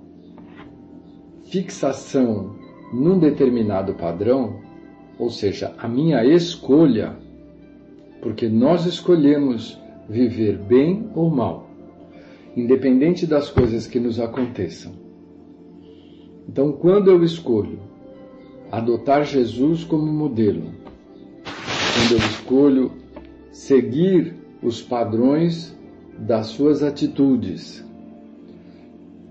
fixação 1.50 2.54
num 2.92 3.18
determinado 3.18 3.94
padrão, 3.94 4.60
ou 5.18 5.28
seja, 5.28 5.74
a 5.76 5.88
minha 5.88 6.24
escolha, 6.24 7.16
porque 8.22 8.48
nós 8.48 8.86
escolhemos 8.86 9.76
viver 10.08 10.56
bem 10.56 11.10
ou 11.16 11.28
mal, 11.28 11.68
independente 12.56 13.26
das 13.26 13.50
coisas 13.50 13.88
que 13.88 13.98
nos 13.98 14.20
aconteçam. 14.20 14.92
Então, 16.48 16.70
quando 16.70 17.10
eu 17.10 17.24
escolho 17.24 17.80
adotar 18.70 19.24
Jesus 19.24 19.82
como 19.82 20.06
modelo, 20.12 20.62
quando 21.42 22.12
eu 22.12 22.18
escolho 22.18 22.92
seguir 23.50 24.36
os 24.62 24.80
padrões 24.80 25.75
das 26.18 26.46
suas 26.46 26.82
atitudes, 26.82 27.84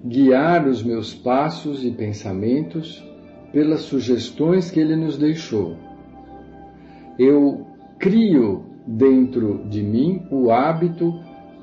guiar 0.03 0.67
os 0.67 0.83
meus 0.83 1.13
passos 1.13 1.83
e 1.83 1.91
pensamentos 1.91 3.03
pelas 3.51 3.81
sugestões 3.81 4.69
que 4.69 4.79
ele 4.79 4.95
nos 4.95 5.17
deixou. 5.17 5.75
Eu 7.17 7.65
crio 7.97 8.65
dentro 8.85 9.65
de 9.69 9.81
mim 9.81 10.27
o 10.29 10.51
hábito 10.51 11.19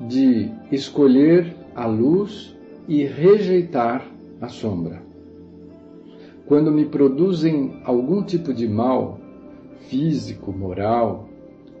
de 0.07 0.51
escolher 0.71 1.55
a 1.75 1.85
luz 1.85 2.55
e 2.87 3.05
rejeitar 3.05 4.05
a 4.41 4.49
sombra 4.49 5.13
quando 6.45 6.71
me 6.71 6.85
produzem 6.85 7.81
algum 7.83 8.21
tipo 8.21 8.53
de 8.53 8.67
mal, 8.67 9.19
físico, 9.87 10.51
moral, 10.51 11.27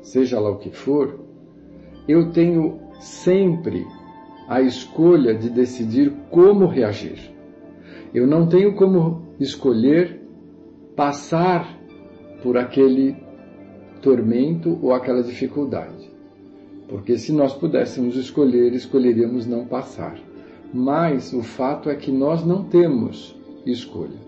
seja 0.01 0.39
lá 0.39 0.49
o 0.49 0.57
que 0.57 0.71
for, 0.71 1.19
eu 2.07 2.31
tenho 2.31 2.79
sempre 3.03 3.85
a 4.47 4.61
escolha 4.61 5.33
de 5.33 5.49
decidir 5.49 6.11
como 6.31 6.67
reagir. 6.67 7.31
Eu 8.13 8.25
não 8.27 8.47
tenho 8.47 8.75
como 8.75 9.23
escolher 9.39 10.21
passar 10.95 11.77
por 12.41 12.57
aquele 12.57 13.15
tormento 14.01 14.77
ou 14.81 14.93
aquela 14.93 15.23
dificuldade. 15.23 16.11
Porque 16.87 17.17
se 17.17 17.31
nós 17.31 17.53
pudéssemos 17.53 18.15
escolher, 18.15 18.73
escolheríamos 18.73 19.47
não 19.47 19.65
passar. 19.65 20.17
Mas 20.73 21.33
o 21.33 21.41
fato 21.41 21.89
é 21.89 21.95
que 21.95 22.11
nós 22.11 22.45
não 22.45 22.63
temos 22.63 23.35
escolha. 23.65 24.21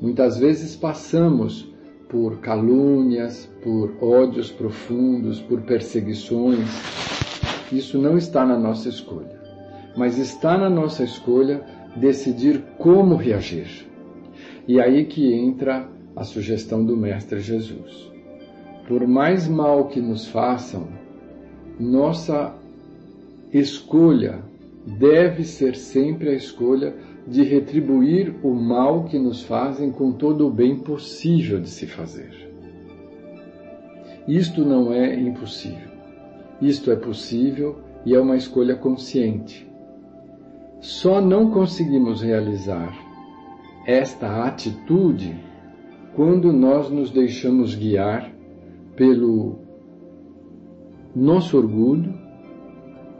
Muitas 0.00 0.38
vezes 0.38 0.76
passamos 0.76 1.72
por 2.08 2.38
calúnias, 2.38 3.50
por 3.62 3.92
ódios 4.00 4.50
profundos, 4.50 5.40
por 5.40 5.62
perseguições. 5.62 6.68
Isso 7.72 7.98
não 7.98 8.16
está 8.16 8.46
na 8.46 8.58
nossa 8.58 8.88
escolha, 8.88 9.40
mas 9.96 10.18
está 10.18 10.56
na 10.56 10.70
nossa 10.70 11.02
escolha 11.02 11.64
decidir 11.96 12.62
como 12.78 13.16
reagir. 13.16 13.86
E 14.68 14.80
aí 14.80 15.04
que 15.04 15.32
entra 15.32 15.88
a 16.14 16.24
sugestão 16.24 16.84
do 16.84 16.96
Mestre 16.96 17.40
Jesus. 17.40 18.10
Por 18.86 19.06
mais 19.06 19.48
mal 19.48 19.88
que 19.88 20.00
nos 20.00 20.26
façam, 20.28 20.88
nossa 21.78 22.54
escolha 23.52 24.40
deve 24.86 25.44
ser 25.44 25.74
sempre 25.74 26.30
a 26.30 26.34
escolha 26.34 26.94
de 27.26 27.42
retribuir 27.42 28.34
o 28.42 28.54
mal 28.54 29.04
que 29.04 29.18
nos 29.18 29.42
fazem 29.42 29.90
com 29.90 30.12
todo 30.12 30.46
o 30.46 30.50
bem 30.50 30.76
possível 30.76 31.60
de 31.60 31.68
se 31.68 31.86
fazer. 31.86 32.30
Isto 34.28 34.64
não 34.64 34.92
é 34.92 35.14
impossível. 35.14 35.85
Isto 36.60 36.90
é 36.90 36.96
possível 36.96 37.76
e 38.04 38.14
é 38.14 38.20
uma 38.20 38.36
escolha 38.36 38.74
consciente. 38.76 39.66
Só 40.80 41.20
não 41.20 41.50
conseguimos 41.50 42.22
realizar 42.22 42.96
esta 43.86 44.44
atitude 44.44 45.36
quando 46.14 46.52
nós 46.52 46.90
nos 46.90 47.10
deixamos 47.10 47.74
guiar 47.74 48.32
pelo 48.94 49.58
nosso 51.14 51.56
orgulho 51.56 52.14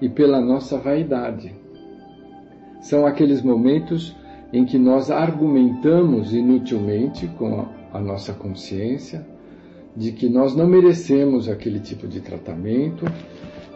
e 0.00 0.08
pela 0.08 0.40
nossa 0.40 0.78
vaidade. 0.78 1.54
São 2.80 3.06
aqueles 3.06 3.42
momentos 3.42 4.14
em 4.52 4.64
que 4.64 4.78
nós 4.78 5.10
argumentamos 5.10 6.32
inutilmente 6.32 7.26
com 7.38 7.66
a, 7.92 8.00
nossa 8.00 8.32
consciência 8.32 9.26
de 9.96 10.12
que 10.12 10.28
nós 10.28 10.54
não 10.54 10.66
merecemos 10.66 11.48
aquele 11.48 11.80
tipo 11.80 12.06
de 12.06 12.20
tratamento, 12.20 13.06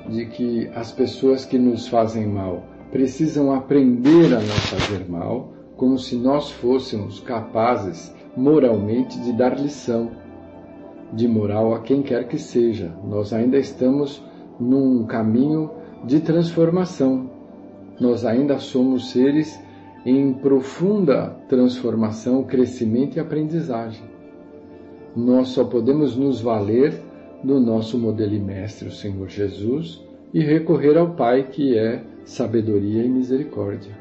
de 0.08 0.26
que 0.26 0.68
as 0.74 0.92
pessoas 0.92 1.44
que 1.44 1.58
nos 1.58 1.88
fazem 1.88 2.26
mal 2.26 2.64
precisam 2.90 3.52
aprender 3.52 4.26
a 4.34 4.40
não 4.40 4.56
fazer 4.68 5.08
mal, 5.08 5.52
como 5.76 5.98
se 5.98 6.16
nós 6.16 6.50
fôssemos 6.50 7.20
capazes 7.20 8.12
moralmente 8.36 9.18
de 9.20 9.32
dar 9.32 9.58
lição 9.58 10.10
de 11.12 11.26
moral 11.26 11.74
a 11.74 11.80
quem 11.80 12.02
quer 12.02 12.28
que 12.28 12.38
seja. 12.38 12.92
Nós 13.04 13.32
ainda 13.32 13.58
estamos 13.58 14.22
num 14.58 15.04
caminho 15.06 15.70
de 16.04 16.20
transformação. 16.20 17.30
Nós 18.00 18.24
ainda 18.24 18.58
somos 18.58 19.10
seres 19.10 19.58
em 20.04 20.32
profunda 20.32 21.36
transformação, 21.48 22.42
crescimento 22.44 23.16
e 23.16 23.20
aprendizagem. 23.20 24.09
Nós 25.16 25.48
só 25.48 25.64
podemos 25.64 26.16
nos 26.16 26.40
valer 26.40 27.00
do 27.42 27.58
nosso 27.58 27.98
modelo 27.98 28.34
e 28.34 28.38
mestre, 28.38 28.88
o 28.88 28.92
Senhor 28.92 29.28
Jesus, 29.28 30.00
e 30.32 30.40
recorrer 30.40 30.96
ao 30.96 31.14
Pai 31.14 31.48
que 31.50 31.76
é 31.76 32.04
sabedoria 32.24 33.02
e 33.02 33.08
misericórdia. 33.08 33.98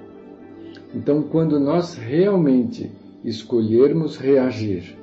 Então, 0.94 1.24
quando 1.24 1.60
nós 1.60 1.96
realmente 1.96 2.92
escolhermos 3.24 4.18
reagir 4.18 4.98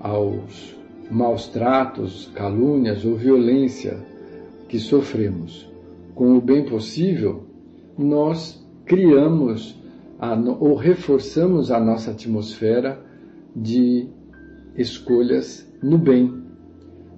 aos 0.00 0.76
maus 1.10 1.46
tratos, 1.48 2.30
calúnias 2.34 3.04
ou 3.04 3.16
violência 3.16 3.98
que 4.68 4.78
sofremos 4.78 5.70
com 6.14 6.36
o 6.36 6.40
bem 6.40 6.64
possível, 6.64 7.44
nós 7.96 8.64
criamos 8.84 9.80
a, 10.18 10.34
ou 10.34 10.74
reforçamos 10.74 11.70
a 11.70 11.78
nossa 11.78 12.10
atmosfera 12.10 13.00
de 13.54 14.08
escolhas 14.76 15.70
no 15.82 15.98
bem. 15.98 16.42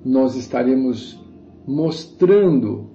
Nós 0.05 0.37
estaremos 0.37 1.19
mostrando, 1.67 2.91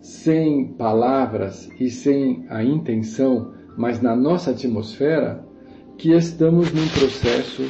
sem 0.00 0.68
palavras 0.74 1.68
e 1.80 1.90
sem 1.90 2.46
a 2.48 2.62
intenção, 2.62 3.52
mas 3.76 4.00
na 4.00 4.14
nossa 4.14 4.50
atmosfera, 4.50 5.44
que 5.96 6.12
estamos 6.12 6.72
num 6.72 6.88
processo 6.88 7.62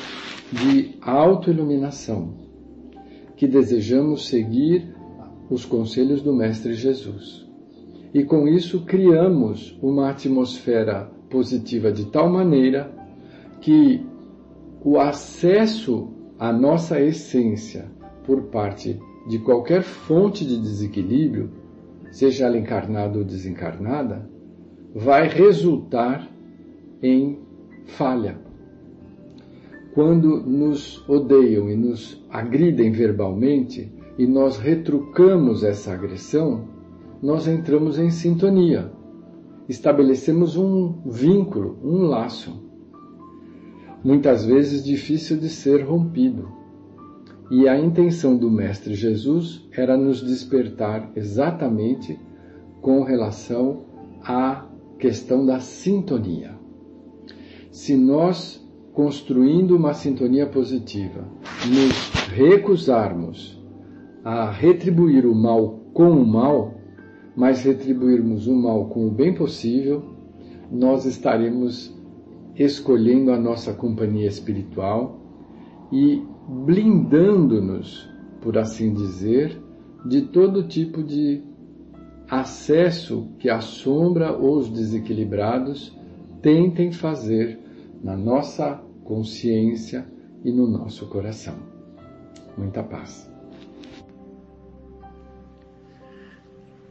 de 0.52 0.96
autoiluminação, 1.00 2.34
que 3.36 3.46
desejamos 3.46 4.28
seguir 4.28 4.94
os 5.50 5.64
conselhos 5.64 6.22
do 6.22 6.32
Mestre 6.32 6.74
Jesus. 6.74 7.44
E 8.12 8.22
com 8.22 8.46
isso 8.46 8.84
criamos 8.84 9.76
uma 9.82 10.10
atmosfera 10.10 11.10
positiva 11.28 11.90
de 11.90 12.06
tal 12.06 12.30
maneira 12.30 12.92
que 13.60 14.06
o 14.84 14.98
acesso 15.00 16.13
à 16.38 16.52
nossa 16.52 17.00
essência 17.00 17.86
por 18.24 18.42
parte 18.44 18.98
de 19.28 19.38
qualquer 19.38 19.82
fonte 19.82 20.44
de 20.44 20.60
desequilíbrio, 20.60 21.50
seja 22.10 22.46
ela 22.46 22.58
encarnada 22.58 23.18
ou 23.18 23.24
desencarnada, 23.24 24.28
vai 24.94 25.28
resultar 25.28 26.28
em 27.02 27.38
falha. 27.86 28.38
Quando 29.94 30.42
nos 30.44 31.08
odeiam 31.08 31.70
e 31.70 31.76
nos 31.76 32.24
agridem 32.30 32.90
verbalmente 32.90 33.92
e 34.18 34.26
nós 34.26 34.58
retrucamos 34.58 35.62
essa 35.62 35.92
agressão, 35.92 36.68
nós 37.22 37.46
entramos 37.46 37.98
em 37.98 38.10
sintonia 38.10 38.90
estabelecemos 39.68 40.56
um 40.56 41.00
vínculo, 41.06 41.78
um 41.82 42.02
laço, 42.02 42.63
muitas 44.04 44.44
vezes 44.44 44.84
difícil 44.84 45.38
de 45.38 45.48
ser 45.48 45.82
rompido. 45.82 46.48
E 47.50 47.66
a 47.66 47.78
intenção 47.78 48.36
do 48.36 48.50
Mestre 48.50 48.94
Jesus 48.94 49.66
era 49.72 49.96
nos 49.96 50.22
despertar 50.22 51.10
exatamente 51.16 52.18
com 52.82 53.02
relação 53.02 53.84
à 54.22 54.66
questão 54.98 55.44
da 55.44 55.58
sintonia. 55.58 56.52
Se 57.70 57.96
nós, 57.96 58.62
construindo 58.92 59.76
uma 59.76 59.94
sintonia 59.94 60.46
positiva, 60.46 61.24
nos 61.66 62.28
recusarmos 62.28 63.60
a 64.22 64.50
retribuir 64.50 65.26
o 65.26 65.34
mal 65.34 65.80
com 65.92 66.10
o 66.10 66.26
mal, 66.26 66.74
mas 67.36 67.64
retribuirmos 67.64 68.46
o 68.46 68.54
mal 68.54 68.86
com 68.88 69.06
o 69.06 69.10
bem 69.10 69.34
possível, 69.34 70.02
nós 70.70 71.04
estaremos 71.04 71.93
escolhendo 72.56 73.32
a 73.32 73.38
nossa 73.38 73.72
companhia 73.72 74.26
espiritual 74.26 75.20
e 75.92 76.22
blindando-nos, 76.48 78.08
por 78.40 78.58
assim 78.58 78.92
dizer, 78.92 79.60
de 80.04 80.22
todo 80.22 80.68
tipo 80.68 81.02
de 81.02 81.42
acesso 82.28 83.28
que 83.38 83.48
a 83.48 83.60
sombra 83.60 84.32
ou 84.32 84.58
os 84.58 84.68
desequilibrados 84.68 85.96
tentem 86.42 86.92
fazer 86.92 87.58
na 88.02 88.16
nossa 88.16 88.82
consciência 89.02 90.06
e 90.44 90.52
no 90.52 90.68
nosso 90.68 91.06
coração. 91.06 91.56
Muita 92.56 92.82
paz. 92.82 93.30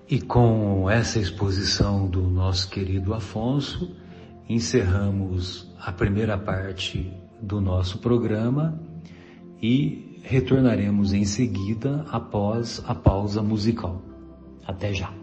E 0.09 0.19
com 0.21 0.89
essa 0.89 1.19
exposição 1.19 2.07
do 2.07 2.21
nosso 2.21 2.69
querido 2.69 3.13
Afonso, 3.13 3.95
encerramos 4.47 5.71
a 5.79 5.91
primeira 5.91 6.37
parte 6.37 7.11
do 7.41 7.59
nosso 7.59 7.99
programa 7.99 8.79
e 9.61 10.19
retornaremos 10.23 11.13
em 11.13 11.25
seguida 11.25 12.05
após 12.09 12.83
a 12.87 12.95
pausa 12.95 13.41
musical. 13.41 14.01
Até 14.65 14.93
já! 14.93 15.22